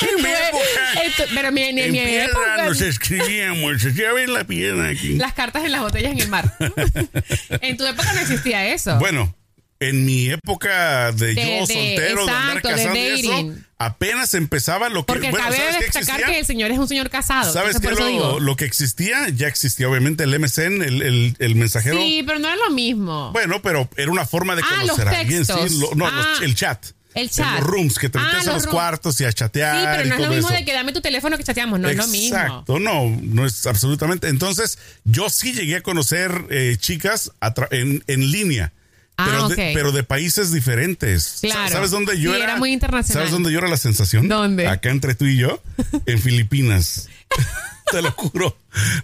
En 0.00 0.22
mi 0.22 0.28
época. 0.28 1.02
Esto- 1.04 1.22
pero 1.34 1.52
mi, 1.52 1.62
en, 1.62 1.78
En 1.78 1.92
mi 1.92 1.98
piedra 2.00 2.24
época. 2.26 2.64
nos 2.66 2.80
escribíamos. 2.80 3.82
Ya 3.94 4.12
ven 4.12 4.32
la 4.34 4.44
piedra 4.44 4.88
aquí. 4.88 5.14
Las 5.14 5.32
cartas 5.34 5.64
en 5.64 5.72
las 5.72 5.80
botellas 5.80 6.12
en 6.12 6.20
el 6.20 6.28
mar. 6.28 6.52
en 7.60 7.76
tu 7.76 7.86
época 7.86 8.12
no 8.12 8.20
existía 8.20 8.66
eso. 8.74 8.98
Bueno, 8.98 9.34
en 9.80 10.04
mi 10.04 10.30
época 10.30 11.12
de, 11.12 11.34
De- 11.34 11.34
yo 11.34 11.66
de- 11.66 11.74
soltero, 11.74 12.26
de 12.26 12.32
andar 12.32 12.56
exacto, 12.58 12.68
de 12.92 13.08
y 13.16 13.20
eso, 13.20 13.30
dating. 13.30 13.64
Apenas 13.86 14.34
empezaba 14.34 14.88
lo 14.88 15.04
que. 15.06 15.12
Porque 15.12 15.30
bueno, 15.30 15.44
cabe 15.44 15.56
¿sabes 15.56 15.80
destacar 15.80 16.00
existía? 16.02 16.26
que 16.26 16.38
el 16.40 16.46
señor 16.46 16.70
es 16.70 16.78
un 16.78 16.88
señor 16.88 17.10
casado. 17.10 17.52
¿Sabes 17.52 17.78
qué? 17.80 17.90
Lo, 17.90 18.40
lo 18.40 18.56
que 18.56 18.64
existía, 18.64 19.28
ya 19.28 19.46
existía 19.48 19.88
obviamente 19.88 20.24
el 20.24 20.38
MSN, 20.38 20.82
el, 20.82 21.02
el, 21.02 21.36
el 21.38 21.54
mensajero. 21.54 21.96
Sí, 21.98 22.22
pero 22.26 22.38
no 22.38 22.48
es 22.50 22.58
lo 22.58 22.70
mismo. 22.74 23.30
Bueno, 23.32 23.60
pero 23.62 23.88
era 23.96 24.10
una 24.10 24.26
forma 24.26 24.56
de 24.56 24.62
Ah, 24.62 24.80
conocer 24.80 25.04
los 25.06 25.14
a 25.14 25.18
alguien. 25.20 25.44
Sí, 25.44 25.52
lo- 25.80 25.94
no, 25.94 26.10
los- 26.10 26.26
Ah, 26.26 26.38
el 26.42 26.54
chat. 26.54 26.84
el 27.14 27.22
En 27.24 27.28
chat. 27.28 27.60
los 27.60 27.60
rooms, 27.68 27.98
que 27.98 28.08
te 28.08 28.18
Ah, 28.18 28.22
metías 28.22 28.42
a 28.42 28.44
los 28.46 28.54
los 28.54 28.62
rooms. 28.64 28.74
cuartos 28.74 29.20
y 29.20 29.24
a 29.24 29.32
chatear. 29.32 29.76
sí, 29.76 29.86
pero 29.86 30.06
y 30.06 30.08
no 30.08 30.14
es 30.16 30.20
lo 30.20 30.28
mismo 30.30 30.48
eso. 30.48 30.58
de 30.58 30.64
que 30.64 30.72
dame 30.72 30.92
tu 30.92 31.00
teléfono 31.00 31.36
que 31.38 31.44
chateamos. 31.44 31.78
No 31.78 31.88
es 31.88 31.96
lo 31.96 32.06
mismo. 32.08 32.36
Exacto, 32.36 32.78
no, 32.80 33.08
no 33.22 33.46
es 33.46 33.66
absolutamente. 33.66 34.28
Entonces, 34.28 34.78
yo 35.04 35.30
sí 35.30 35.52
llegué 35.52 35.76
a 35.76 35.80
conocer 35.82 36.46
eh, 36.50 36.76
chicas 36.78 37.30
a 37.40 37.54
en, 37.70 38.02
en 38.08 38.30
línea. 38.32 38.72
Ah, 39.16 39.26
pero, 39.30 39.48
de, 39.48 39.54
ok. 39.54 39.74
pero 39.74 39.92
de 39.92 40.02
países 40.02 40.50
diferentes. 40.52 41.38
Claro. 41.40 41.70
¿Sabes 41.70 41.90
dónde 41.92 42.18
yo 42.20 42.30
Sí, 42.32 42.36
era? 42.36 42.44
era 42.52 42.56
muy 42.56 42.72
internacional. 42.72 43.20
¿Sabes 43.22 43.30
dónde 43.32 43.52
yo 43.52 43.58
era 43.58 43.68
la 43.68 43.76
sensación? 43.76 44.28
¿Dónde? 44.28 44.66
Acá 44.66 44.90
entre 44.90 45.14
tú 45.14 45.24
y 45.26 45.36
yo, 45.36 45.62
en 46.06 46.20
Filipinas. 46.20 47.08
Te 47.92 48.02
lo 48.02 48.10
juro. 48.12 48.56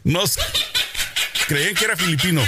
No 0.04 0.26
sé. 0.26 0.40
Creían 1.46 1.74
que 1.74 1.84
era 1.84 1.96
filipino. 1.96 2.42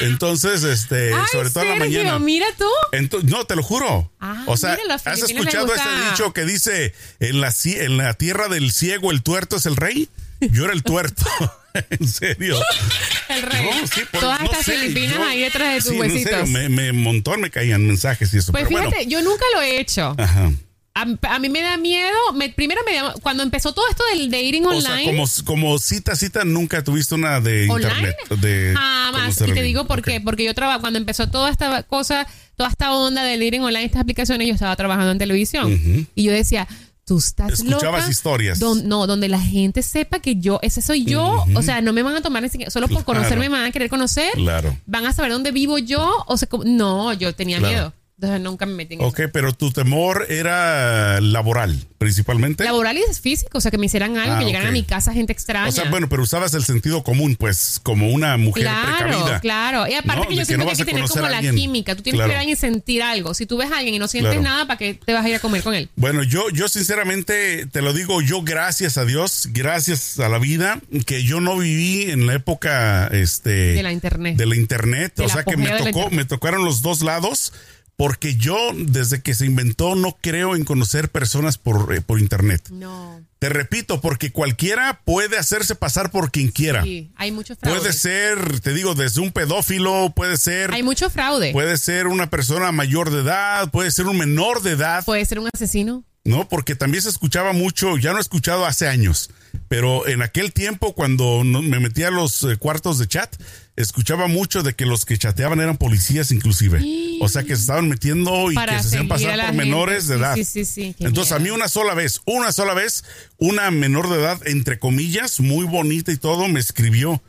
Entonces, 0.00 0.62
este, 0.62 1.12
Ay, 1.12 1.22
sobre 1.32 1.50
todo 1.50 1.64
en 1.64 1.70
la 1.70 1.76
mañana. 1.76 2.18
mira 2.18 2.46
tú. 2.56 2.68
Ento- 2.92 3.22
no, 3.24 3.44
te 3.46 3.56
lo 3.56 3.62
juro. 3.64 4.10
Ah, 4.20 4.44
o 4.46 4.56
sea, 4.56 4.76
mira, 4.80 4.94
¿has 4.94 5.22
escuchado 5.22 5.74
ese 5.74 5.88
dicho 6.10 6.32
que 6.32 6.44
dice 6.44 6.94
en 7.18 7.40
la, 7.40 7.52
en 7.64 7.96
la 7.96 8.14
tierra 8.14 8.46
del 8.48 8.70
ciego 8.72 9.10
el 9.10 9.22
tuerto 9.22 9.56
es 9.56 9.66
el 9.66 9.74
rey? 9.76 10.08
Yo 10.40 10.64
era 10.64 10.72
el 10.72 10.82
tuerto. 10.84 11.24
en 11.90 12.08
serio. 12.08 12.56
El 13.28 13.42
rey. 13.42 13.64
No, 13.64 13.86
sí, 13.86 14.00
por- 14.10 14.20
Todas 14.20 14.40
no 14.40 14.46
estas 14.46 14.64
sé, 14.64 14.78
filipinas 14.78 15.16
yo- 15.16 15.24
ahí 15.24 15.40
detrás 15.40 15.74
de 15.74 15.80
tus 15.80 15.90
sí, 15.90 15.96
no, 15.98 16.04
en 16.04 16.10
huesitos. 16.12 16.32
serio, 16.32 16.46
me, 16.46 16.68
me 16.68 16.92
montón 16.92 17.40
me 17.40 17.50
caían 17.50 17.86
mensajes 17.86 18.32
y 18.34 18.38
eso. 18.38 18.52
pues 18.52 18.64
pero 18.68 18.80
fíjate, 18.90 19.06
yo 19.06 19.20
nunca 19.22 19.44
lo 19.54 19.60
he 19.62 19.80
hecho. 19.80 20.14
Ajá. 20.18 20.50
A, 20.94 21.06
a 21.34 21.38
mí 21.38 21.48
me 21.48 21.60
da 21.62 21.76
miedo. 21.76 22.16
me- 22.34 22.48
primero 22.48 22.80
me 22.84 22.94
da, 22.96 23.14
cuando 23.22 23.44
empezó 23.44 23.72
todo 23.72 23.84
esto 23.88 24.02
del 24.12 24.30
dating 24.30 24.66
O 24.66 24.70
online. 24.70 25.04
sea, 25.04 25.04
como, 25.04 25.26
como 25.44 25.78
cita, 25.78 26.16
cita, 26.16 26.44
nunca 26.44 26.82
tuviste 26.82 27.14
una 27.14 27.40
de 27.40 27.68
¿Online? 27.70 27.88
internet. 27.94 28.16
De 28.40 28.74
Jamás. 28.76 29.40
Y 29.42 29.52
te 29.52 29.62
digo 29.62 29.86
por 29.86 30.02
qué. 30.02 30.20
Porque 30.20 30.42
yo 30.44 30.54
trabajo, 30.54 30.80
cuando 30.80 30.98
empezó 30.98 31.28
toda 31.28 31.50
esta 31.50 31.84
cosa, 31.84 32.26
toda 32.56 32.70
esta 32.70 32.92
onda 32.92 33.22
del 33.22 33.38
dating 33.38 33.60
online, 33.62 33.84
estas 33.84 34.02
aplicaciones, 34.02 34.48
yo 34.48 34.54
estaba 34.54 34.74
trabajando 34.74 35.12
en 35.12 35.18
televisión. 35.18 36.08
Y 36.16 36.22
yo 36.24 36.32
decía, 36.32 36.66
tú 37.08 37.18
estás 37.18 37.54
Escuchabas 37.54 38.02
loca? 38.02 38.10
historias. 38.10 38.58
Don- 38.60 38.86
no, 38.86 39.06
donde 39.06 39.28
la 39.28 39.40
gente 39.40 39.82
sepa 39.82 40.20
que 40.20 40.36
yo, 40.36 40.60
ese 40.62 40.80
soy 40.82 41.04
yo. 41.04 41.44
O 41.56 41.62
sea, 41.62 41.80
no 41.80 41.92
me 41.92 42.02
van 42.02 42.14
a 42.16 42.20
tomar 42.20 42.42
ni 42.42 42.48
siquiera- 42.50 42.70
solo 42.70 42.86
por 42.86 43.02
Claro. 43.04 43.18
conocerme 43.20 43.48
me 43.48 43.56
van 43.58 43.64
a 43.66 43.72
querer 43.72 43.88
conocer. 43.90 44.32
Claro. 44.34 44.76
Van 44.86 45.06
a 45.06 45.12
saber 45.12 45.32
dónde 45.32 45.50
vivo 45.50 45.78
yo. 45.78 46.24
O 46.26 46.36
sea, 46.36 46.48
no, 46.64 47.12
yo 47.14 47.34
tenía 47.34 47.58
Claro. 47.58 47.72
miedo. 47.74 47.92
Entonces 48.20 48.40
nunca 48.40 48.66
me 48.66 48.74
metí 48.74 48.94
en 48.94 49.00
eso. 49.00 49.08
Ok, 49.10 49.20
pero 49.32 49.52
tu 49.52 49.70
temor 49.70 50.26
era 50.28 51.20
laboral, 51.20 51.86
principalmente. 51.98 52.64
Laboral 52.64 52.98
y 52.98 53.02
físico, 53.14 53.58
o 53.58 53.60
sea, 53.60 53.70
que 53.70 53.78
me 53.78 53.86
hicieran 53.86 54.16
algo, 54.18 54.34
Ah, 54.34 54.38
que 54.40 54.44
llegaran 54.46 54.66
a 54.66 54.72
mi 54.72 54.82
casa 54.82 55.12
gente 55.12 55.32
extraña. 55.32 55.68
O 55.68 55.72
sea, 55.72 55.88
bueno, 55.88 56.08
pero 56.08 56.24
usabas 56.24 56.52
el 56.54 56.64
sentido 56.64 57.04
común, 57.04 57.36
pues, 57.36 57.78
como 57.80 58.08
una 58.10 58.36
mujer 58.36 58.64
Claro, 58.64 58.96
precavida. 59.06 59.40
claro. 59.40 59.86
Y 59.86 59.94
aparte 59.94 60.22
¿no? 60.22 60.28
que 60.28 60.34
yo 60.34 60.40
que 60.40 60.46
siento 60.46 60.64
no 60.64 60.64
que 60.64 60.70
vas 60.72 60.80
hay 60.80 60.84
que 60.84 60.92
tener 60.92 61.08
como 61.08 61.28
la 61.28 61.40
química. 61.40 61.94
Tú 61.94 62.02
tienes 62.02 62.18
Claro. 62.18 62.28
que 62.28 62.32
ver 62.32 62.36
a 62.38 62.40
alguien 62.40 62.56
y 62.58 62.60
sentir 62.60 63.02
algo. 63.04 63.34
Si 63.34 63.46
tú 63.46 63.56
ves 63.56 63.70
a 63.70 63.76
alguien 63.78 63.94
y 63.94 63.98
no 64.00 64.08
sientes 64.08 64.32
Claro. 64.32 64.42
nada, 64.42 64.66
¿para 64.66 64.78
qué 64.78 64.94
te 64.94 65.12
vas 65.12 65.24
a 65.24 65.28
ir 65.28 65.36
a 65.36 65.38
comer 65.38 65.62
con 65.62 65.74
él? 65.76 65.88
Bueno, 65.94 66.24
yo, 66.24 66.50
yo 66.50 66.68
sinceramente 66.68 67.66
te 67.66 67.82
lo 67.82 67.92
digo, 67.92 68.20
yo 68.20 68.42
gracias 68.42 68.98
a 68.98 69.04
Dios, 69.04 69.48
gracias 69.52 70.18
a 70.18 70.28
la 70.28 70.40
vida, 70.40 70.80
que 71.06 71.22
yo 71.22 71.40
no 71.40 71.56
viví 71.56 72.10
en 72.10 72.26
la 72.26 72.34
época 72.34 73.06
este, 73.12 73.50
De 73.74 73.82
la 73.84 73.92
internet. 73.92 74.36
de 74.36 74.46
la 74.46 74.56
internet. 74.56 75.20
O 75.20 75.28
sea 75.28 75.44
que 75.44 75.56
me 75.56 75.70
tocó, 75.70 76.10
me 76.10 76.24
tocaron 76.24 76.64
los 76.64 76.82
dos 76.82 77.02
lados, 77.02 77.52
porque 77.98 78.36
yo, 78.36 78.56
desde 78.76 79.22
que 79.22 79.34
se 79.34 79.44
inventó, 79.44 79.96
no 79.96 80.16
creo 80.20 80.54
en 80.54 80.64
conocer 80.64 81.08
personas 81.08 81.58
por, 81.58 81.92
eh, 81.92 82.00
por 82.00 82.20
internet. 82.20 82.68
No. 82.70 83.20
Te 83.40 83.48
repito, 83.48 84.00
porque 84.00 84.30
cualquiera 84.30 85.00
puede 85.04 85.36
hacerse 85.36 85.74
pasar 85.74 86.12
por 86.12 86.30
quien 86.30 86.52
quiera. 86.52 86.84
Sí, 86.84 87.10
hay 87.16 87.32
mucho 87.32 87.56
fraude. 87.56 87.76
Puede 87.80 87.92
ser, 87.92 88.60
te 88.60 88.72
digo, 88.72 88.94
desde 88.94 89.20
un 89.20 89.32
pedófilo, 89.32 90.12
puede 90.14 90.36
ser, 90.36 90.72
Hay 90.72 90.84
mucho 90.84 91.10
fraude. 91.10 91.50
puede 91.50 91.76
ser 91.76 92.06
una 92.06 92.30
persona 92.30 92.70
mayor 92.70 93.10
de 93.10 93.22
edad, 93.22 93.68
puede 93.72 93.90
ser 93.90 94.06
un 94.06 94.16
menor 94.18 94.62
de 94.62 94.70
edad. 94.70 95.04
Puede 95.04 95.24
ser 95.24 95.40
un 95.40 95.48
asesino. 95.52 96.04
¿No? 96.28 96.48
Porque 96.48 96.74
también 96.76 97.02
se 97.02 97.08
escuchaba 97.08 97.52
mucho, 97.52 97.96
ya 97.96 98.12
no 98.12 98.18
he 98.18 98.20
escuchado 98.20 98.66
hace 98.66 98.86
años, 98.86 99.30
pero 99.68 100.06
en 100.06 100.22
aquel 100.22 100.52
tiempo 100.52 100.94
cuando 100.94 101.42
me 101.42 101.80
metía 101.80 102.08
a 102.08 102.10
los 102.10 102.42
eh, 102.44 102.56
cuartos 102.56 102.98
de 102.98 103.06
chat, 103.08 103.34
escuchaba 103.76 104.26
mucho 104.28 104.62
de 104.62 104.74
que 104.74 104.84
los 104.86 105.04
que 105.04 105.16
chateaban 105.16 105.60
eran 105.60 105.76
policías 105.78 106.30
inclusive. 106.30 106.80
O 107.20 107.28
sea, 107.28 107.42
que 107.42 107.54
se 107.56 107.62
estaban 107.62 107.88
metiendo 107.88 108.50
y 108.52 108.54
Para 108.54 108.76
que 108.76 108.82
se 108.82 108.88
hacían 108.88 109.08
pasar 109.08 109.34
por 109.36 109.40
gente. 109.46 109.56
menores 109.56 110.06
de 110.06 110.16
edad. 110.16 110.34
sí, 110.36 110.44
sí, 110.44 110.64
sí, 110.64 110.94
qué 110.98 111.04
Entonces 111.06 111.32
a 111.32 111.38
mí 111.38 111.50
una 111.50 111.68
sola 111.68 111.94
vez, 111.94 112.20
una 112.26 112.52
sola 112.52 112.74
vez, 112.74 113.04
una 113.38 113.70
menor 113.70 114.08
de 114.10 114.16
edad, 114.16 114.40
entre 114.46 114.78
comillas, 114.78 115.40
muy 115.40 115.64
bonita 115.66 116.12
y 116.12 116.16
todo, 116.16 116.46
me 116.48 116.60
escribió 116.60 117.22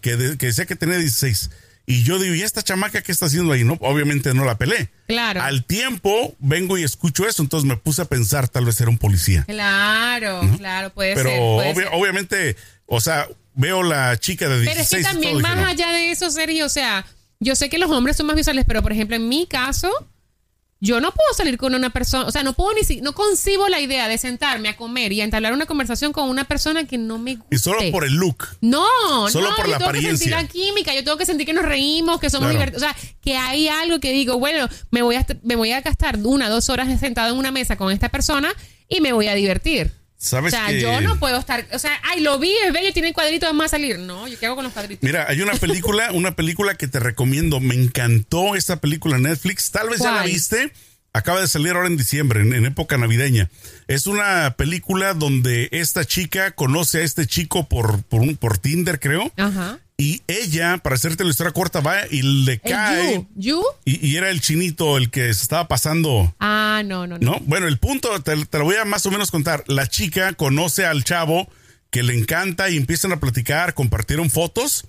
que, 0.00 0.16
de- 0.16 0.36
que 0.38 0.46
decía 0.46 0.66
que 0.66 0.76
tenía 0.76 0.96
16. 0.98 1.50
Y 1.90 2.04
yo 2.04 2.20
digo, 2.20 2.36
¿y 2.36 2.42
esta 2.42 2.62
chamaca 2.62 3.02
qué 3.02 3.10
está 3.10 3.26
haciendo 3.26 3.52
ahí? 3.52 3.64
No, 3.64 3.72
obviamente 3.80 4.32
no 4.32 4.44
la 4.44 4.56
pelé. 4.56 4.90
Claro. 5.08 5.42
Al 5.42 5.64
tiempo 5.64 6.36
vengo 6.38 6.78
y 6.78 6.84
escucho 6.84 7.26
eso, 7.26 7.42
entonces 7.42 7.68
me 7.68 7.76
puse 7.76 8.02
a 8.02 8.04
pensar, 8.04 8.48
tal 8.48 8.64
vez 8.64 8.80
era 8.80 8.90
un 8.90 8.96
policía. 8.98 9.42
Claro, 9.48 10.40
claro, 10.56 10.90
puede 10.90 11.16
Pero 11.16 11.30
ser. 11.60 11.74
ser. 11.74 11.88
obviamente, 11.92 12.56
o 12.86 13.00
sea, 13.00 13.26
veo 13.54 13.82
la 13.82 14.16
chica 14.18 14.48
de 14.48 14.60
16 14.60 14.76
Pero 14.76 14.82
es 14.82 14.88
que 15.06 15.12
también 15.12 15.32
todo, 15.32 15.42
más 15.42 15.52
dije, 15.56 15.62
no. 15.64 15.68
allá 15.68 15.90
de 15.90 16.12
eso, 16.12 16.30
Sergio, 16.30 16.66
o 16.66 16.68
sea, 16.68 17.04
yo 17.40 17.56
sé 17.56 17.68
que 17.68 17.78
los 17.78 17.90
hombres 17.90 18.16
son 18.16 18.26
más 18.26 18.36
visuales, 18.36 18.64
pero 18.68 18.82
por 18.82 18.92
ejemplo, 18.92 19.16
en 19.16 19.28
mi 19.28 19.48
caso, 19.48 19.90
yo 20.82 21.00
no 21.00 21.12
puedo 21.12 21.34
salir 21.36 21.58
con 21.58 21.74
una 21.74 21.90
persona, 21.90 22.24
o 22.26 22.30
sea, 22.30 22.42
no 22.42 22.54
puedo 22.54 22.72
ni 22.74 22.84
si, 22.84 23.00
no 23.02 23.12
concibo 23.14 23.68
la 23.68 23.80
idea 23.80 24.08
de 24.08 24.16
sentarme 24.16 24.68
a 24.70 24.76
comer 24.76 25.12
y 25.12 25.20
a 25.20 25.24
entablar 25.24 25.52
una 25.52 25.66
conversación 25.66 26.12
con 26.12 26.28
una 26.28 26.44
persona 26.44 26.84
que 26.86 26.96
no 26.96 27.18
me 27.18 27.36
gusta. 27.36 27.54
Y 27.54 27.58
solo 27.58 27.78
por 27.92 28.04
el 28.04 28.14
look. 28.14 28.48
No, 28.62 28.86
Solo 29.28 29.50
no, 29.50 29.56
por 29.56 29.66
yo 29.66 29.72
la 29.72 29.78
tengo 29.78 29.92
que 29.92 30.00
sentir 30.00 30.32
apariencia. 30.34 30.36
la 30.42 30.48
química, 30.48 30.94
yo 30.94 31.04
tengo 31.04 31.18
que 31.18 31.26
sentir 31.26 31.46
que 31.46 31.52
nos 31.52 31.64
reímos, 31.64 32.18
que 32.18 32.30
somos 32.30 32.48
Claro. 32.50 32.58
divertidos, 32.58 32.82
o 32.82 32.86
sea, 32.92 32.96
que 33.22 33.36
hay 33.36 33.68
algo 33.68 34.00
que 34.00 34.12
digo, 34.12 34.38
bueno, 34.38 34.68
me 34.90 35.02
voy 35.02 35.16
a 35.16 35.26
me 35.42 35.54
voy 35.56 35.72
a 35.72 35.82
gastar 35.82 36.16
una, 36.24 36.48
dos 36.48 36.68
horas 36.70 36.98
sentado 36.98 37.32
en 37.32 37.38
una 37.38 37.50
mesa 37.50 37.76
con 37.76 37.92
esta 37.92 38.08
persona 38.08 38.50
y 38.88 39.00
me 39.02 39.12
voy 39.12 39.28
a 39.28 39.34
divertir. 39.34 39.92
O 40.22 40.26
¿Sabes 40.26 40.50
sea, 40.52 40.66
que- 40.66 40.82
yo 40.82 41.00
no 41.00 41.18
puedo 41.18 41.38
estar, 41.38 41.66
o 41.72 41.78
sea, 41.78 41.98
ay, 42.04 42.20
lo 42.20 42.38
vi, 42.38 42.52
es 42.66 42.72
bello, 42.74 42.92
tiene 42.92 43.14
cuadritos 43.14 43.54
más 43.54 43.66
a 43.66 43.68
salir. 43.70 43.98
No, 43.98 44.28
yo 44.28 44.38
qué 44.38 44.44
hago 44.46 44.54
con 44.56 44.64
los 44.64 44.72
cuadritos. 44.74 45.02
Mira, 45.02 45.24
hay 45.28 45.40
una 45.40 45.54
película, 45.54 46.10
una 46.12 46.36
película 46.36 46.74
que 46.74 46.88
te 46.88 47.00
recomiendo. 47.00 47.58
Me 47.58 47.74
encantó 47.74 48.54
esta 48.54 48.76
película 48.80 49.16
en 49.16 49.22
Netflix. 49.22 49.70
Tal 49.70 49.88
vez 49.88 50.00
ya 50.00 50.12
la 50.12 50.22
viste. 50.24 50.72
Acaba 51.12 51.40
de 51.40 51.48
salir 51.48 51.72
ahora 51.72 51.88
en 51.88 51.96
diciembre, 51.96 52.42
en, 52.42 52.52
en 52.52 52.66
época 52.66 52.96
navideña. 52.98 53.50
Es 53.88 54.06
una 54.06 54.54
película 54.56 55.12
donde 55.14 55.68
esta 55.72 56.04
chica 56.04 56.52
conoce 56.52 56.98
a 56.98 57.02
este 57.02 57.26
chico 57.26 57.66
por, 57.68 58.02
por, 58.04 58.20
un, 58.20 58.36
por 58.36 58.58
Tinder, 58.58 59.00
creo. 59.00 59.32
Ajá. 59.36 59.80
Y 60.00 60.22
ella, 60.26 60.78
para 60.78 60.96
hacerte 60.96 61.24
la 61.24 61.30
historia 61.30 61.52
corta, 61.52 61.80
va 61.80 62.06
y 62.10 62.22
le 62.22 62.58
cae. 62.58 63.26
you, 63.36 63.60
you? 63.60 63.62
Y, 63.84 64.06
y 64.08 64.16
era 64.16 64.30
el 64.30 64.40
chinito 64.40 64.96
el 64.96 65.10
que 65.10 65.32
se 65.34 65.42
estaba 65.42 65.68
pasando. 65.68 66.34
Ah, 66.40 66.82
no, 66.84 67.06
no, 67.06 67.18
no. 67.18 67.32
¿No? 67.32 67.40
Bueno, 67.44 67.68
el 67.68 67.78
punto, 67.78 68.20
te, 68.22 68.34
te 68.46 68.58
lo 68.58 68.64
voy 68.64 68.76
a 68.76 68.84
más 68.84 69.04
o 69.06 69.10
menos 69.10 69.30
contar. 69.30 69.62
La 69.66 69.86
chica 69.86 70.32
conoce 70.32 70.86
al 70.86 71.04
chavo 71.04 71.48
que 71.90 72.02
le 72.02 72.16
encanta 72.16 72.70
y 72.70 72.76
empiezan 72.76 73.12
a 73.12 73.20
platicar, 73.20 73.74
compartieron 73.74 74.30
fotos, 74.30 74.86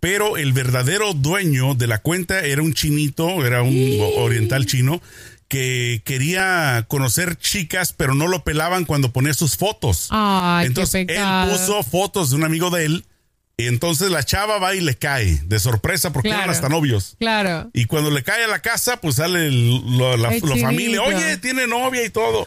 pero 0.00 0.36
el 0.36 0.52
verdadero 0.52 1.12
dueño 1.12 1.74
de 1.74 1.88
la 1.88 1.98
cuenta 1.98 2.40
era 2.40 2.62
un 2.62 2.72
chinito, 2.72 3.44
era 3.44 3.62
un 3.62 3.98
oriental 4.18 4.64
chino, 4.64 5.02
que 5.48 6.02
quería 6.04 6.84
conocer 6.88 7.36
chicas, 7.36 7.92
pero 7.92 8.14
no 8.14 8.28
lo 8.28 8.44
pelaban 8.44 8.84
cuando 8.84 9.12
ponía 9.12 9.34
sus 9.34 9.56
fotos. 9.56 10.06
Ay, 10.10 10.66
Entonces 10.66 11.06
él 11.08 11.50
puso 11.50 11.82
fotos 11.82 12.30
de 12.30 12.36
un 12.36 12.44
amigo 12.44 12.70
de 12.70 12.84
él, 12.86 13.04
y 13.58 13.66
entonces 13.68 14.10
la 14.10 14.22
chava 14.22 14.58
va 14.58 14.74
y 14.74 14.80
le 14.80 14.96
cae 14.96 15.40
de 15.46 15.58
sorpresa 15.58 16.12
porque 16.12 16.28
Claro. 16.28 16.44
eran 16.44 16.54
hasta 16.54 16.68
novios. 16.68 17.16
Claro. 17.18 17.70
Y 17.72 17.86
cuando 17.86 18.10
le 18.10 18.22
cae 18.22 18.44
a 18.44 18.48
la 18.48 18.58
casa, 18.60 18.98
pues 19.00 19.16
sale 19.16 19.46
el- 19.46 19.96
lo- 19.96 20.16
la, 20.16 20.30
familia. 20.60 21.02
Oye, 21.02 21.38
tiene 21.38 21.66
novia 21.66 22.04
y 22.04 22.10
todo. 22.10 22.46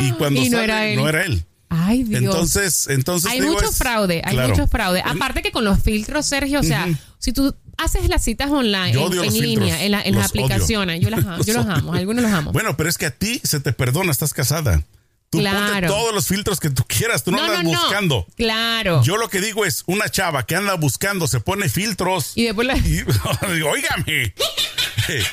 Y 0.00 0.10
cuando 0.18 0.40
Y 0.42 0.48
no 0.50 0.56
sale, 0.58 0.64
era 0.64 0.86
él. 0.88 0.96
no 0.98 1.08
era 1.08 1.22
él. 1.22 1.44
Ay, 1.70 2.02
Dios. 2.02 2.22
Entonces, 2.22 2.86
entonces 2.88 3.30
hay 3.30 3.40
digo, 3.40 3.52
mucho 3.52 3.68
es- 3.70 3.76
fraude, 3.76 4.22
hay 4.24 4.32
claro. 4.34 4.48
mucho 4.48 4.66
fraude. 4.66 5.02
Aparte 5.04 5.42
que 5.42 5.52
con 5.52 5.64
los 5.64 5.80
filtros, 5.82 6.26
Sergio, 6.26 6.60
o 6.60 6.62
sea, 6.64 6.88
si 7.18 7.32
tú 7.32 7.54
haces 7.76 8.08
las 8.08 8.24
citas 8.24 8.50
online, 8.50 8.92
Yo 8.94 9.06
en, 9.22 9.32
línea, 9.40 9.84
en, 9.84 9.92
la- 9.92 10.02
en 10.02 10.16
las 10.16 10.32
odio. 10.32 10.44
aplicaciones, 10.46 11.00
yo, 11.00 11.10
las, 11.10 11.20
amo, 11.26 11.44
yo 11.44 11.54
los 11.54 11.66
amo, 11.66 11.92
algunos 11.92 12.22
los 12.24 12.32
amo. 12.32 12.52
Bueno, 12.52 12.76
pero 12.76 12.88
es 12.88 12.98
que 12.98 13.06
a 13.06 13.10
ti 13.12 13.40
se 13.44 13.60
te 13.60 13.72
perdona, 13.72 14.10
estás 14.10 14.32
casada. 14.34 14.82
Tú 15.30 15.38
ponte 15.38 15.50
Claro. 15.50 15.88
todos 15.88 16.14
los 16.14 16.26
filtros 16.26 16.58
que 16.58 16.70
tú 16.70 16.84
quieras, 16.86 17.22
tú 17.22 17.30
no, 17.32 17.42
andas 17.42 17.62
buscando. 17.62 18.26
Claro. 18.36 19.02
Yo 19.02 19.18
lo 19.18 19.28
que 19.28 19.40
digo 19.40 19.64
es, 19.66 19.82
una 19.86 20.08
chava 20.08 20.46
que 20.46 20.56
anda 20.56 20.74
buscando 20.74 21.28
se 21.28 21.40
pone 21.40 21.68
filtros. 21.68 22.32
y 22.34 22.44
después 22.44 22.66
la- 22.66 22.78
Y, 22.78 23.02
óigame. 23.62 24.32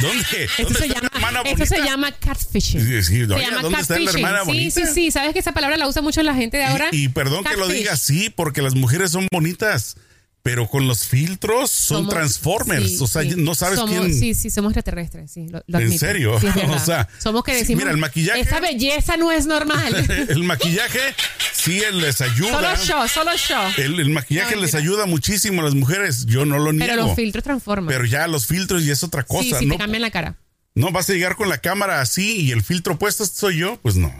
¿Dónde? 0.00 0.48
¿Dónde 0.58 0.78
se, 0.78 0.88
llama, 0.88 1.10
esto 1.44 1.66
se 1.66 1.78
llama 1.82 2.12
catfishing. 2.12 2.80
Sí, 2.80 3.02
sí, 3.02 3.20
se 3.20 3.26
llama 3.26 3.60
¿dónde 3.62 3.80
está 3.80 3.98
la 3.98 4.04
catfishing. 4.06 4.08
hermana 4.24 4.40
sí, 4.40 4.46
bonita? 4.46 4.86
sí, 4.86 4.92
sí. 4.94 5.10
Sabes 5.10 5.32
que 5.34 5.38
esa 5.40 5.52
palabra 5.52 5.76
la 5.76 5.86
usa 5.86 6.00
mucho 6.00 6.22
la 6.22 6.34
gente 6.34 6.56
de 6.56 6.64
ahora. 6.64 6.88
Y, 6.92 7.04
y 7.04 7.08
perdón 7.08 7.44
que 7.44 7.56
lo 7.56 7.68
diga 7.68 7.92
así, 7.92 8.30
porque 8.30 8.62
las 8.62 8.74
mujeres 8.74 9.10
son 9.10 9.26
bonitas, 9.30 9.96
pero 10.42 10.68
con 10.68 10.88
los 10.88 11.06
filtros 11.06 11.70
son 11.70 11.98
Somos- 12.06 12.10
transformers. 12.14 12.88
sí, 12.90 12.98
o 13.00 13.06
sea, 13.06 13.22
sí. 13.22 13.34
no 13.36 13.54
sabes 13.54 13.78
Somos- 13.78 13.90
quién. 13.96 14.14
Sí, 14.14 14.34
sí, 14.34 14.50
somos 14.50 14.70
extraterrestres, 14.72 15.30
sí. 15.30 15.46
Lo, 15.48 15.62
lo 15.66 15.78
¿En 15.78 15.96
serio? 15.98 16.38
Sí. 16.40 16.46
O 16.68 16.78
sea, 16.78 17.08
somos 17.18 17.44
que 17.44 17.54
decimos. 17.54 17.82
mira, 17.84 17.92
el 17.92 17.98
maquillaje- 17.98 18.40
Esa 18.40 18.58
belleza 18.60 19.16
no 19.16 19.30
es 19.30 19.46
normal. 19.46 19.94
el 20.28 20.42
maquillaje 20.44 20.98
sí 21.52 21.80
les 21.92 22.16
solo 22.16 22.30
ayuda. 22.32 22.76
show, 22.76 23.06
solo 23.08 23.30
show. 23.36 23.62
El, 23.76 24.00
el 24.00 24.10
maquillaje 24.10 24.56
No, 24.56 24.62
les 24.62 24.74
ayuda 24.74 25.06
muchísimo 25.06 25.60
a 25.60 25.64
las 25.64 25.74
mujeres. 25.74 26.26
Yo 26.26 26.44
no 26.44 26.58
lo 26.58 26.72
niego. 26.72 26.92
Pero 26.92 27.06
los 27.06 27.14
filtros 27.16 27.44
transforman. 27.44 27.86
Pero 27.88 28.04
ya 28.04 28.26
los 28.26 28.46
filtros 28.46 28.82
y 28.82 28.90
es 28.90 29.04
otra 29.04 29.22
cosa. 29.22 29.42
sí, 29.44 29.54
sí, 29.60 29.66
no, 29.66 29.74
te 29.74 29.78
cambian 29.78 30.02
la 30.02 30.10
cara. 30.10 30.36
no 30.74 30.90
vas 30.90 31.08
a 31.08 31.12
llegar 31.12 31.36
con 31.36 31.48
la 31.48 31.58
cámara 31.58 32.00
así 32.00 32.40
y 32.40 32.50
el 32.50 32.62
filtro 32.62 32.98
puesto 32.98 33.24
soy 33.26 33.58
yo. 33.58 33.78
Pues 33.82 33.94
no. 33.96 34.12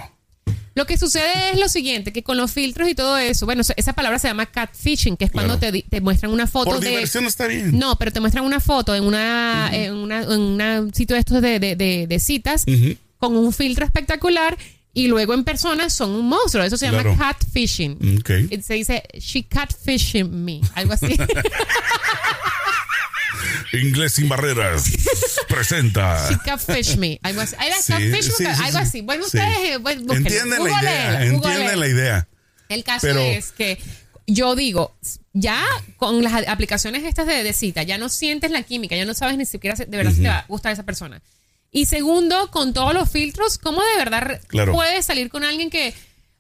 Lo 0.75 0.87
que 0.87 0.97
sucede 0.97 1.53
es 1.53 1.59
lo 1.61 1.69
siguiente, 1.69 2.13
que 2.13 2.23
con 2.23 2.37
los 2.39 2.51
filtros 2.51 2.89
y 2.89 2.95
todo 2.95 3.19
eso, 3.19 3.45
bueno, 3.45 3.63
esa 3.77 3.93
palabra 3.93 4.19
se 4.19 4.29
llama 4.29 4.47
catfishing, 4.47 5.17
que 5.19 5.27
es 5.27 5.31
cuando 5.31 5.59
Claro. 5.59 5.73
te, 5.73 5.73
di- 5.73 5.83
te 5.83 6.01
muestran 6.01 6.33
una 6.33 6.47
foto 6.47 6.71
Por 6.71 6.81
de... 6.81 6.89
diversión 6.91 7.25
está 7.27 7.47
bien. 7.47 7.79
No, 7.79 7.97
pero 7.99 8.11
te 8.11 8.21
muestran 8.21 8.45
una 8.45 8.59
foto 8.61 8.95
en 8.95 9.05
una, 9.05 9.69
en 9.73 9.93
una, 9.95 10.23
en 10.23 10.41
una 10.41 10.87
sitio 10.95 11.15
de 11.15 11.21
estos 11.21 11.43
de, 11.43 11.59
de, 11.61 11.77
de- 11.77 12.07
de 12.07 12.19
citas 12.19 12.65
con 13.19 13.37
un 13.37 13.53
filtro 13.53 13.85
espectacular 13.85 14.57
y 14.95 15.09
luego 15.09 15.33
en 15.35 15.45
persona 15.45 15.89
son 15.91 16.11
un 16.11 16.27
monstruo. 16.29 16.65
Eso 16.65 16.77
se 16.77 16.87
llama 16.87 17.03
Claro. 17.03 17.19
catfishing. 17.19 18.19
Ok. 18.21 18.31
Y 18.51 18.63
Se 18.63 18.75
dice, 18.75 19.03
she 19.19 19.43
catfishing 19.45 20.45
me, 20.45 20.61
algo 20.75 20.93
así. 20.95 21.17
Inglés 23.73 24.13
sin 24.15 24.29
barreras 24.29 24.85
presenta. 25.49 26.29
she 26.31 26.37
catfish 26.45 26.97
me, 26.97 27.19
algo 27.23 27.41
así. 27.43 27.57
Sí, 27.81 27.93
catfish, 27.93 28.23
sí, 28.25 28.33
sí, 28.39 28.45
algo 28.47 28.71
sí. 28.71 28.77
así. 28.79 29.01
Bueno, 29.03 29.25
ustedes 29.25 29.57
eh, 29.71 29.77
bueno. 29.79 30.13
Entienden 30.15 30.65
la 30.65 30.81
idea. 30.83 31.25
Entienden 31.25 31.81
la 31.81 31.89
idea. 31.89 32.29
El 32.69 32.85
caso 32.85 33.07
Pero- 33.07 33.21
es 33.21 33.53
que 33.53 33.79
yo 34.27 34.55
digo, 34.55 34.97
ya 35.33 35.63
con 35.97 36.23
las 36.23 36.47
aplicaciones 36.49 37.05
estas 37.05 37.27
de, 37.27 37.43
de 37.43 37.53
cita, 37.53 37.83
ya 37.83 37.99
no 37.99 38.09
sientes 38.09 38.51
la 38.51 38.63
química, 38.63 38.97
ya 38.97 39.05
no 39.05 39.15
sabes 39.15 39.37
ni 39.37 39.45
siquiera 39.47 39.77
si- 39.77 39.85
de 39.85 39.97
verdad 39.97 40.13
si 40.13 40.23
te 40.23 40.29
va 40.29 40.39
a 40.39 40.47
gustar 40.49 40.73
esa 40.73 40.85
persona. 40.85 41.21
Y 41.71 41.87
segundo, 41.87 42.51
con 42.51 42.73
todos 42.73 42.95
los 42.95 43.11
filtros, 43.11 43.59
¿cómo 43.59 43.81
de 43.83 43.97
verdad 43.97 44.41
Claro. 44.47 44.73
puedes 44.73 45.07
salir 45.07 45.29
con 45.31 45.43
alguien 45.43 45.71
que 45.71 45.95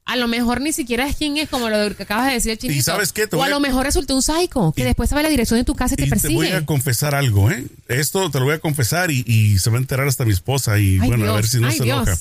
a 0.04 0.16
lo 0.16 0.26
mejor 0.28 0.61
ni 0.61 0.73
siquiera 0.73 1.06
es 1.06 1.16
quien 1.16 1.37
es, 1.37 1.49
como 1.49 1.68
lo 1.71 1.94
que 1.97 2.02
acabas 2.02 2.26
de 2.26 2.32
decir 2.35 2.56
chinito? 2.59 2.82
sabes 2.82 3.12
qué? 3.12 3.26
Te 3.26 3.37
o 3.37 3.42
a 3.42 3.47
a- 3.47 3.49
lo 3.49 3.61
mejor 3.61 3.85
resultó 3.87 4.14
un 4.16 4.23
psycho, 4.23 4.73
que 4.73 4.82
Y- 4.82 4.85
después 4.85 5.09
sabe 5.11 5.23
la 5.23 5.28
dirección 5.28 5.59
de 5.59 5.64
tu 5.64 5.75
casa 5.75 5.94
y 5.94 5.97
te 5.97 6.02
y 6.02 6.06
te 6.06 6.11
persigue. 6.11 6.35
voy 6.35 6.49
a 6.49 6.66
confesar 6.66 7.14
algo, 7.14 7.50
¿eh? 7.50 7.64
Esto 7.88 8.30
te 8.30 8.38
lo 8.38 8.47
voy 8.47 8.54
a 8.54 8.59
confesar 8.59 9.11
y, 9.11 9.25
y 9.26 9.59
se 9.59 9.71
va 9.71 9.76
a 9.76 9.80
enterar 9.80 10.09
hasta 10.09 10.25
mi 10.25 10.32
esposa 10.32 10.78
y 10.78 10.99
Ay, 11.00 11.09
bueno, 11.09 11.30
a 11.30 11.37
ver 11.37 11.47
si 11.47 11.61
no 11.61 11.68
ay, 11.68 11.76
se 11.78 11.85
Dios. 11.85 12.06
enoja. 12.09 12.21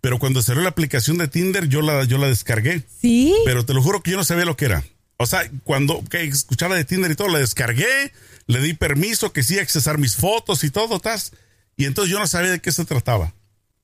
Pero 0.00 0.18
cuando 0.20 0.42
salió 0.42 0.62
la 0.62 0.68
aplicación 0.68 1.18
de 1.18 1.26
Tinder, 1.26 1.68
yo 1.68 1.82
la, 1.82 2.04
yo 2.04 2.18
la 2.18 2.28
descargué. 2.28 2.84
¿Sí? 3.00 3.34
Pero 3.44 3.64
te 3.66 3.74
lo 3.74 3.82
juro 3.82 4.00
que 4.00 4.12
yo 4.12 4.16
no 4.16 4.22
sabía 4.24 4.44
lo 4.44 4.56
que 4.56 4.66
era. 4.66 4.84
O 5.16 5.26
sea, 5.26 5.50
cuando 5.64 6.04
que 6.04 6.22
escuchaba 6.22 6.76
de 6.76 6.84
Tinder 6.84 7.10
y 7.10 7.16
todo, 7.16 7.26
la 7.28 7.40
descargué, 7.40 8.12
le 8.46 8.60
di 8.60 8.74
permiso 8.74 9.32
que 9.32 9.42
sí 9.42 9.58
accesar 9.58 9.98
mis 9.98 10.14
fotos 10.14 10.62
y 10.62 10.70
todo, 10.70 11.00
tas. 11.00 11.32
Y 11.76 11.86
entonces 11.86 12.12
yo 12.12 12.20
no 12.20 12.28
sabía 12.28 12.50
de 12.52 12.60
qué 12.60 12.70
se 12.70 12.84
trataba. 12.84 13.34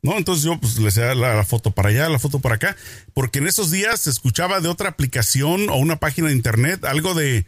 ¿No? 0.04 0.18
Entonces 0.18 0.44
yo 0.44 0.60
pues 0.60 0.78
le 0.78 0.88
hacía 0.88 1.14
la, 1.14 1.34
la 1.34 1.44
foto 1.44 1.70
para 1.70 1.88
allá, 1.88 2.10
la 2.10 2.18
foto 2.18 2.38
para 2.38 2.56
acá, 2.56 2.76
porque 3.14 3.38
en 3.38 3.48
esos 3.48 3.70
días 3.70 4.02
se 4.02 4.10
escuchaba 4.10 4.60
de 4.60 4.68
otra 4.68 4.90
aplicación 4.90 5.70
o 5.70 5.76
una 5.76 5.96
página 5.96 6.28
de 6.28 6.34
internet, 6.34 6.84
algo 6.84 7.14
de, 7.14 7.46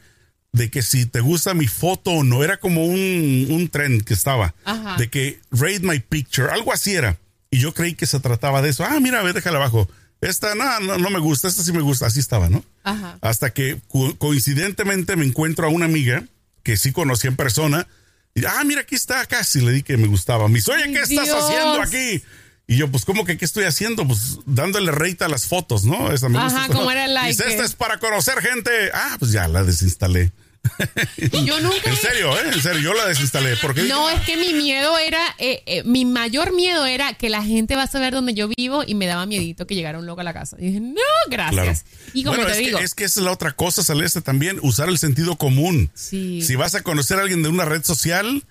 de 0.52 0.70
que 0.70 0.80
si 0.80 1.04
te 1.04 1.20
gusta 1.20 1.52
mi 1.52 1.66
foto 1.66 2.12
o 2.12 2.24
no, 2.24 2.42
era 2.42 2.56
como 2.56 2.86
un, 2.86 3.46
un 3.50 3.68
trend 3.68 4.04
que 4.04 4.14
estaba, 4.14 4.54
Ajá. 4.64 4.96
de 4.96 5.10
que 5.10 5.38
rate 5.50 5.80
my 5.80 6.00
picture, 6.00 6.50
algo 6.50 6.72
así 6.72 6.94
era. 6.94 7.18
Y 7.50 7.58
yo 7.58 7.74
creí 7.74 7.94
que 7.94 8.06
se 8.06 8.20
trataba 8.20 8.62
de 8.62 8.70
eso. 8.70 8.84
Ah, 8.84 8.98
mira, 9.00 9.20
a 9.20 9.22
ver, 9.22 9.34
déjala 9.34 9.58
abajo. 9.58 9.86
Esta 10.22 10.54
no, 10.54 10.80
no, 10.80 10.96
no 10.96 11.10
me 11.10 11.18
gusta, 11.18 11.48
esta 11.48 11.62
sí 11.62 11.72
me 11.72 11.82
gusta, 11.82 12.06
así 12.06 12.20
estaba, 12.20 12.48
¿no? 12.48 12.64
Ajá. 12.84 13.18
Hasta 13.20 13.50
que 13.50 13.78
co- 13.88 14.16
coincidentemente 14.16 15.14
me 15.16 15.26
encuentro 15.26 15.66
a 15.66 15.68
una 15.70 15.84
amiga 15.84 16.24
que 16.62 16.78
sí 16.78 16.90
conocí 16.92 17.26
en 17.28 17.36
persona. 17.36 17.86
Y, 18.34 18.46
ah, 18.46 18.62
mira, 18.64 18.80
aquí 18.80 18.94
está, 18.94 19.26
casi 19.26 19.60
le 19.60 19.72
di 19.72 19.82
que 19.82 19.98
me 19.98 20.06
gustaba. 20.06 20.48
Me 20.48 20.54
dice, 20.54 20.72
oye, 20.72 20.84
¿qué 20.90 21.00
estás 21.02 21.28
haciendo 21.28 21.82
aquí? 21.82 22.22
Y 22.68 22.76
yo, 22.76 22.90
pues, 22.90 23.04
¿cómo 23.04 23.24
que 23.24 23.36
qué 23.38 23.44
estoy 23.44 23.64
haciendo? 23.64 24.06
Pues 24.06 24.38
dándole 24.44 24.90
rate 24.90 25.22
a 25.24 25.28
las 25.28 25.46
fotos, 25.46 25.84
¿no? 25.84 26.12
Esa 26.12 26.28
me 26.28 26.38
Ajá, 26.38 26.66
gusta. 26.66 26.74
como 26.74 26.90
era 26.90 27.04
el 27.04 27.14
like. 27.14 27.28
Dice, 27.30 27.48
esta 27.48 27.64
es 27.64 27.74
para 27.74 27.98
conocer 27.98 28.40
gente. 28.40 28.70
Ah, 28.92 29.16
pues 29.20 29.30
ya 29.32 29.46
la 29.46 29.62
desinstalé. 29.62 30.32
Yo 31.44 31.60
nunca... 31.60 31.76
En 31.90 31.96
serio, 31.96 32.36
¿eh? 32.36 32.50
En 32.52 32.60
serio, 32.60 32.80
yo 32.80 32.92
la 32.94 33.06
desinstalé. 33.06 33.56
Porque 33.62 33.84
No, 33.84 34.10
es 34.10 34.20
que 34.22 34.36
mi 34.36 34.52
miedo 34.52 34.98
era, 34.98 35.20
eh, 35.38 35.62
eh, 35.66 35.84
mi 35.84 36.04
mayor 36.04 36.52
miedo 36.52 36.84
era 36.86 37.14
que 37.14 37.28
la 37.28 37.44
gente 37.44 37.76
va 37.76 37.84
a 37.84 37.86
saber 37.86 38.12
dónde 38.12 38.34
yo 38.34 38.48
vivo 38.56 38.82
y 38.84 38.96
me 38.96 39.06
daba 39.06 39.26
miedito 39.26 39.68
que 39.68 39.76
llegara 39.76 39.96
un 40.00 40.06
loco 40.06 40.22
a 40.22 40.24
la 40.24 40.32
casa. 40.34 40.56
Y 40.58 40.66
dije, 40.66 40.80
no, 40.80 40.94
Claro. 41.30 41.54
gracias. 41.54 41.84
Y 42.14 42.24
como 42.24 42.36
Bueno, 42.36 42.50
te 42.50 42.58
es 42.58 42.66
digo, 42.66 42.78
Que, 42.80 42.84
es 42.84 42.94
que 42.96 43.04
esa 43.04 43.20
es 43.20 43.24
la 43.24 43.30
otra 43.30 43.52
cosa, 43.52 43.84
Celeste, 43.84 44.22
también, 44.22 44.58
usar 44.60 44.88
el 44.88 44.98
sentido 44.98 45.36
común. 45.36 45.90
Sí. 45.94 46.42
Si 46.42 46.56
vas 46.56 46.74
a 46.74 46.82
conocer 46.82 47.18
a 47.18 47.22
alguien 47.22 47.44
de 47.44 47.48
una 47.48 47.64
red 47.64 47.84
social, 47.84 48.42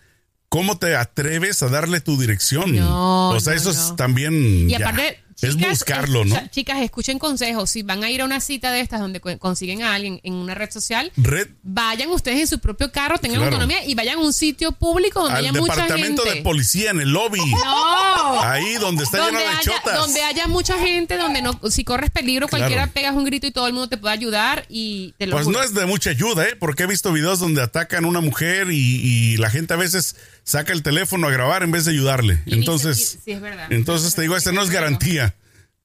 ¿cómo 0.49 0.77
te 0.77 0.95
atreves 0.95 1.61
a 1.63 1.67
darle 1.69 2.01
tu 2.01 2.19
dirección? 2.19 2.75
No, 2.75 3.29
O 3.31 3.39
sea, 3.39 3.53
no, 3.53 3.59
eso 3.59 3.73
no. 3.73 3.79
es 3.89 3.95
también. 3.95 4.69
y 4.69 4.71
ya. 4.71 4.77
aparte, 4.89 5.19
es 5.41 5.53
Chicas, 5.55 5.69
buscarlo, 5.69 6.21
es- 6.21 6.27
¿no? 6.27 6.35
o 6.35 6.37
sea, 6.37 6.49
chicas, 6.49 6.81
escuchen 6.81 7.19
consejos. 7.19 7.69
Si 7.69 7.83
van 7.83 8.03
a 8.05 8.09
ir 8.09 8.21
a 8.21 8.25
una 8.25 8.39
cita 8.39 8.71
de 8.71 8.79
estas 8.79 9.01
donde 9.01 9.19
co- 9.19 9.37
consiguen 9.37 9.83
a 9.83 9.93
alguien 9.93 10.21
en 10.23 10.33
una 10.33 10.55
red 10.55 10.71
social, 10.71 11.11
Red 11.17 11.49
vayan 11.61 12.09
ustedes 12.09 12.39
en 12.39 12.47
su 12.47 12.59
propio 12.59 12.89
carro, 12.91 13.17
tengan 13.17 13.39
Claro. 13.39 13.57
autonomía 13.57 13.85
y 13.85 13.95
vayan 13.95 14.17
a 14.19 14.21
un 14.21 14.31
sitio 14.31 14.71
público 14.71 15.19
donde 15.19 15.37
al 15.39 15.43
haya 15.49 15.51
mucha 15.59 15.73
departamento 15.73 16.23
gente. 16.23 16.37
de 16.37 16.41
policía 16.43 16.91
en 16.91 17.01
el 17.01 17.09
lobby. 17.11 17.39
No. 17.39 17.94
Ahí 18.43 18.75
donde 18.75 19.03
está 19.03 19.17
lleno 19.17 19.27
donde 19.31 19.43
de 19.43 19.47
haya, 19.49 19.61
chotas. 19.61 19.97
donde 19.99 20.21
haya 20.23 20.47
mucha 20.47 20.77
gente, 20.79 21.17
donde 21.17 21.41
no, 21.41 21.59
si 21.69 21.83
corres 21.83 22.09
peligro, 22.09 22.47
cualquiera 22.47 22.87
pegas 22.87 23.13
un 23.15 23.25
grito 23.25 23.47
y 23.47 23.51
todo 23.51 23.67
el 23.67 23.73
mundo 23.73 23.87
te 23.89 23.97
puede 23.97 24.13
ayudar 24.13 24.65
y 24.69 25.13
te 25.17 25.27
lo 25.27 25.33
Pues 25.33 25.45
juro. 25.45 25.59
no 25.59 25.63
es 25.63 25.73
de 25.73 25.85
mucha 25.85 26.09
ayuda, 26.11 26.43
¿eh? 26.45 26.55
Porque 26.59 26.83
he 26.83 26.87
visto 26.87 27.11
videos 27.11 27.39
donde 27.39 27.61
atacan 27.61 28.05
a 28.05 28.07
una 28.07 28.21
mujer 28.21 28.71
y, 28.71 28.75
y 28.77 29.37
la 29.37 29.49
gente 29.49 29.73
a 29.73 29.77
veces 29.77 30.15
saca 30.43 30.73
el 30.73 30.83
teléfono 30.83 31.27
a 31.27 31.31
grabar 31.31 31.63
en 31.63 31.71
vez 31.71 31.85
de 31.85 31.91
ayudarle. 31.91 32.41
Y 32.45 32.55
entonces, 32.55 32.97
dice, 32.97 33.19
sí, 33.23 33.31
es 33.31 33.41
verdad. 33.41 33.67
entonces 33.71 34.15
te 34.15 34.21
digo, 34.23 34.35
esta 34.37 34.51
no 34.51 34.61
es 34.61 34.69
garantía. 34.69 35.35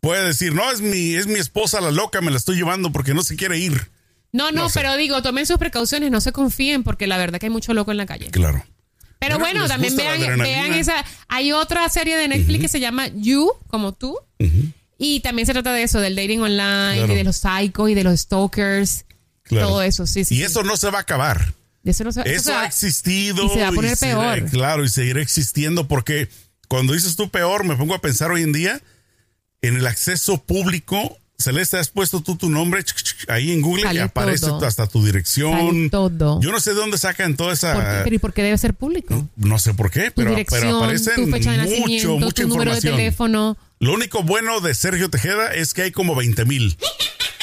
Puede 0.01 0.25
decir, 0.27 0.55
no, 0.55 0.71
es 0.71 0.81
mi, 0.81 1.15
es 1.15 1.27
mi 1.27 1.39
esposa 1.39 1.81
la 1.81 1.91
loca, 1.91 2.21
me 2.23 2.31
la 2.31 2.39
estoy 2.39 2.57
llevando 2.57 2.91
porque 2.91 3.13
no 3.13 3.23
se 3.23 3.37
quiere 3.37 3.59
ir. 3.59 3.91
No, 4.33 4.53
no, 4.53 4.63
no 4.63 4.69
sé. 4.69 4.79
pero 4.81 4.97
digo, 4.97 5.21
tomen 5.23 5.45
sus 5.45 5.59
precauciones, 5.59 6.11
no 6.11 6.21
se 6.21 6.33
confíen 6.33 6.85
porque 6.85 7.07
la 7.07 7.19
verdad 7.19 7.39
que 7.41 7.47
hay 7.47 7.51
mucho 7.51 7.75
loco 7.75 7.91
en 7.91 7.97
la 7.97 8.07
calle. 8.07 8.31
Claro. 8.31 8.65
Pero 9.21 9.39
Bueno, 9.39 9.69
también 9.69 9.95
vean, 9.97 10.39
vean 10.39 10.73
esa. 10.75 11.05
Hay 11.29 11.53
otra 11.53 11.89
serie 11.91 12.17
de 12.17 12.27
Netflix 12.27 12.63
que 12.63 12.69
se 12.69 12.81
llama 12.81 13.07
You, 13.15 13.53
como 13.69 13.93
tú. 13.93 14.19
Y 14.99 15.21
también 15.21 15.47
se 15.47 15.53
trata 15.53 15.73
de 15.73 15.83
eso, 15.83 16.01
del 16.01 16.17
dating 16.17 16.41
online, 16.41 16.97
Claro. 16.97 17.13
y 17.13 17.17
de 17.17 17.25
los 17.25 17.37
psychos 17.37 17.91
y 17.91 17.95
de 17.95 18.03
los 18.05 18.21
stalkers. 18.21 19.05
Claro. 19.45 19.69
Todo 19.69 19.83
eso, 19.83 20.07
sí, 20.07 20.25
sí. 20.25 20.35
Y 20.35 20.39
sí. 20.39 20.45
eso 20.45 20.63
no 20.63 20.77
se 20.77 20.91
va 20.91 20.99
a 20.99 21.03
acabar. 21.03 21.55
Eso 21.85 22.05
no 22.05 22.13
se- 22.13 22.21
eso 22.23 22.31
Eso 22.31 22.53
va- 22.53 22.63
ha 22.63 22.67
existido. 22.67 23.47
y 23.47 23.49
se 23.51 23.61
va 23.63 23.69
a 23.69 23.73
poner 23.73 23.97
peor. 23.97 24.45
claro, 24.51 24.85
y 24.85 24.89
seguirá 24.89 25.21
existiendo 25.23 25.89
porque 25.89 26.29
cuando 26.69 26.93
dices 26.93 27.17
tú 27.17 27.31
peor, 27.31 27.65
me 27.65 27.77
pongo 27.77 27.95
a 27.95 28.01
pensar 28.01 28.31
hoy 28.31 28.43
en 28.43 28.53
día 28.53 28.81
en 29.63 29.77
el 29.77 29.87
acceso 29.87 30.43
público. 30.43 31.19
Celeste, 31.41 31.79
has 31.79 31.89
puesto 31.89 32.21
tú 32.23 32.37
tu 32.37 32.51
nombre 32.51 32.85
ahí 33.29 33.53
en 33.53 33.61
Google 33.61 33.93
y 33.95 33.99
aparece 33.99 34.47
todo. 34.47 34.65
hasta 34.67 34.87
tu 34.87 35.05
dirección. 35.05 35.91
Todo. 35.91 36.41
Yo 36.41 36.51
no 36.53 36.61
sé 36.61 36.71
de 36.71 36.77
dónde 36.77 36.99
sacan 36.99 37.37
toda 37.37 37.53
esa. 37.53 37.75
¿Por 37.75 37.83
qué? 37.85 38.01
Pero 38.05 38.17
¿y 38.17 38.19
por 38.19 38.33
qué 38.33 38.43
debe 38.43 38.59
ser 38.59 38.75
público? 38.75 39.29
No 39.37 39.59
sé 39.59 39.75
por 39.75 39.91
qué, 39.91 40.11
pero, 40.11 40.35
pero 40.49 40.77
aparecen 40.79 41.15
tu 41.17 41.31
fecha 41.31 41.53
de 41.53 41.79
mucho, 41.81 42.17
mucha 42.19 42.43
tu 42.43 42.49
número 42.49 42.71
de 42.73 42.77
información. 42.79 42.97
teléfono. 42.97 43.57
Lo 43.79 43.95
único 43.95 44.23
bueno 44.23 44.61
de 44.61 44.75
Sergio 44.75 45.09
Tejeda 45.11 45.55
es 45.55 45.73
que 45.75 45.83
hay 45.83 45.91
como 45.91 46.15
20 46.15 46.45
mil. 46.45 46.77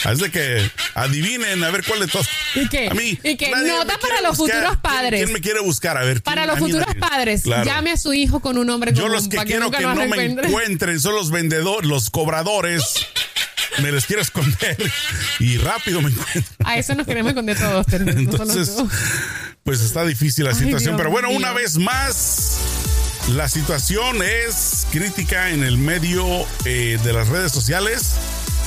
Es 0.09 0.19
de 0.19 0.31
que 0.31 0.71
adivinen 0.93 1.61
a 1.63 1.71
ver 1.71 1.83
cuál 1.83 1.99
de 1.99 2.07
todos. 2.07 2.27
¿Y 2.55 2.69
qué? 2.69 2.87
A 2.87 2.93
mí. 2.93 3.19
¿Y 3.23 3.35
qué? 3.35 3.49
Nota 3.51 3.97
para 3.99 4.21
los 4.21 4.37
buscar. 4.37 4.57
futuros 4.63 4.69
¿Quién- 4.69 4.81
padres. 4.81 5.21
¿Quién 5.21 5.33
me 5.33 5.41
quiere 5.41 5.59
buscar? 5.59 5.97
A 5.97 6.03
ver. 6.05 6.21
Para 6.21 6.43
¿quién- 6.43 6.47
los 6.49 6.59
futuros 6.59 6.87
nadie? 6.87 6.99
padres, 7.01 7.41
Claro. 7.41 7.65
llame 7.65 7.91
a 7.91 7.97
su 7.97 8.13
hijo 8.13 8.39
con 8.39 8.57
un 8.57 8.67
nombre 8.67 8.93
Yo 8.93 9.01
común 9.01 9.13
los 9.15 9.27
que 9.27 9.37
quiero 9.43 9.69
que 9.69 9.81
los 9.81 9.95
no 9.95 9.99
me 10.01 10.05
encuentre. 10.05 10.47
encuentren 10.47 10.99
son 11.01 11.15
los 11.15 11.29
vendedores, 11.31 11.89
los 11.89 12.09
cobradores. 12.09 12.83
Me 13.81 13.91
les 13.91 14.05
quiero 14.05 14.21
esconder 14.21 14.77
y 15.39 15.57
rápido 15.57 16.01
me 16.01 16.09
encuentro. 16.09 16.43
A 16.63 16.77
eso 16.77 16.95
nos 16.95 17.05
queremos 17.05 17.31
esconder 17.31 17.57
todos. 17.57 17.85
Entonces, 17.91 18.73
pues 19.63 19.81
está 19.81 20.05
difícil 20.05 20.45
la 20.45 20.51
Ay, 20.51 20.57
situación. 20.57 20.95
Dios 20.95 20.97
Pero 20.97 21.11
bueno, 21.11 21.29
una 21.29 21.53
vez 21.53 21.77
más, 21.77 22.57
la 23.29 23.49
situación 23.49 24.21
es 24.23 24.87
crítica 24.91 25.49
en 25.51 25.63
el 25.63 25.77
medio 25.77 26.25
eh, 26.65 26.99
de 27.03 27.13
las 27.13 27.27
redes 27.27 27.51
sociales. 27.51 28.13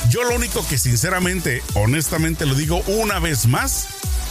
Yo 0.09 0.23
lo 0.23 0.35
único 0.35 0.67
que 0.67 0.77
sinceramente, 0.77 1.63
honestamente 1.75 2.45
lo 2.45 2.55
digo 2.55 2.81
una 2.87 3.19
vez 3.19 3.45
más, 3.47 3.87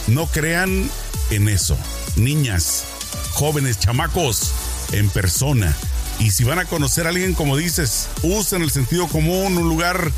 no 0.07 0.27
crean 0.27 0.89
en 1.29 1.47
eso. 1.49 1.77
Niñas, 2.15 2.83
jóvenes, 3.31 3.79
chamacos, 3.79 4.51
en 4.91 5.09
persona. 5.09 5.75
Y 6.19 6.31
si 6.31 6.43
van 6.43 6.59
a 6.59 6.65
conocer 6.65 7.07
a 7.07 7.09
alguien, 7.09 7.33
como 7.33 7.57
dices, 7.57 8.07
usen 8.21 8.61
el 8.61 8.69
sentido 8.69 9.07
común, 9.07 9.57
un 9.57 9.67
lugar 9.69 10.11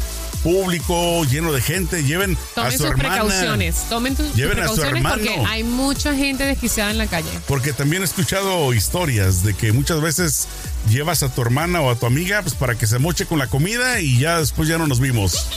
público 0.44 1.24
lleno 1.26 1.52
de 1.54 1.62
gente, 1.62 2.04
lleven 2.04 2.36
a 2.36 2.56
Tomen 2.56 2.72
su 2.74 2.78
sus 2.80 2.88
hermana. 2.88 3.10
precauciones. 3.10 3.76
Tomen 3.90 4.16
tus, 4.16 4.28
sus 4.28 4.36
Lleven 4.36 4.60
a 4.60 4.68
su 4.68 4.76
precauciones 4.76 5.04
porque 5.04 5.46
hay 5.48 5.64
mucha 5.64 6.14
gente 6.14 6.46
desquiciada 6.46 6.92
en 6.92 6.98
la 6.98 7.08
calle. 7.08 7.30
Porque 7.48 7.74
también 7.74 8.02
he 8.02 8.06
escuchado 8.06 8.74
historias 8.74 9.44
de 9.44 9.54
que 9.54 9.72
muchas 9.72 10.02
veces 10.02 10.48
llevas 10.90 11.24
a 11.24 11.30
tu 11.30 11.42
hermana 11.42 11.82
o 11.82 11.90
a 11.90 11.96
tu 11.96 12.06
amiga 12.06 12.42
pues 12.42 12.56
para 12.56 12.75
que 12.75 12.88
se 12.88 13.00
moche 13.00 13.25
con 13.25 13.40
la 13.40 13.48
comida 13.48 14.00
y 14.02 14.20
ya 14.20 14.40
después 14.40 14.68
ya 14.68 14.78
no 14.78 14.88
nos 14.88 15.00
vimos. 15.00 15.50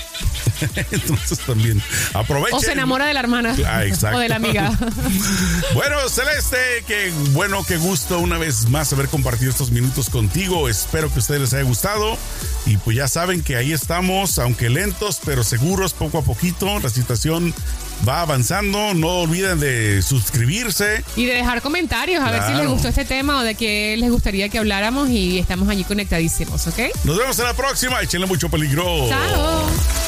Entonces 0.90 1.38
también 1.40 1.83
aprovechen. 2.14 2.59
O 2.59 2.61
se 2.61 2.73
enamora 2.73 3.06
de 3.06 3.14
la 3.14 3.21
hermana. 3.21 3.56
Ah, 3.66 3.85
exacto. 3.85 4.18
O 4.18 4.21
de 4.21 4.28
la 4.28 4.37
amiga. 4.37 4.73
Bueno, 5.75 5.97
Celeste, 6.09 6.56
qué 6.87 7.12
bueno, 7.33 7.64
qué 7.66 7.76
gusto 7.76 8.18
una 8.18 8.38
vez 8.38 8.68
más 8.71 8.92
haber 8.92 9.09
compartido 9.09 9.50
estos 9.50 9.71
minutos 9.71 10.09
contigo. 10.09 10.68
Espero 10.68 11.09
que 11.09 11.16
a 11.16 11.18
ustedes 11.18 11.40
les 11.40 11.52
haya 11.54 11.64
gustado. 11.64 12.16
Y 12.64 12.76
pues 12.78 12.97
ya 12.97 13.09
saben 13.09 13.42
que 13.42 13.56
ahí 13.56 13.73
estamos, 13.73 14.38
aunque 14.38 14.71
lentos, 14.71 15.21
pero 15.25 15.45
seguros, 15.45 15.92
poco 15.92 16.18
a 16.18 16.23
poquito. 16.23 16.80
La 16.80 16.88
situación 16.88 17.54
va 18.07 18.23
avanzando. 18.23 18.95
No 18.95 19.21
olviden 19.21 19.61
de 19.61 20.03
suscribirse. 20.03 21.05
Y 21.17 21.26
de 21.26 21.35
dejar 21.35 21.62
comentarios 21.62 22.23
a 22.23 22.31
ver 22.31 22.43
si 22.43 22.53
les 22.55 22.69
gustó 22.69 22.88
este 22.88 23.05
tema 23.05 23.38
o 23.38 23.43
de 23.43 23.55
qué 23.55 23.97
les 23.99 24.11
gustaría 24.11 24.49
que 24.49 24.59
habláramos 24.59 25.09
y 25.11 25.38
estamos 25.38 25.69
allí 25.69 25.85
conectadísimos, 25.85 26.67
¿ok? 26.67 26.79
Nos 27.05 27.17
vemos 27.17 27.38
en 27.38 27.45
la 27.45 27.55
próxima. 27.55 28.00
Échenle 28.00 28.26
mucho 28.26 28.49
peligro. 28.49 29.09
Chao. 29.09 30.05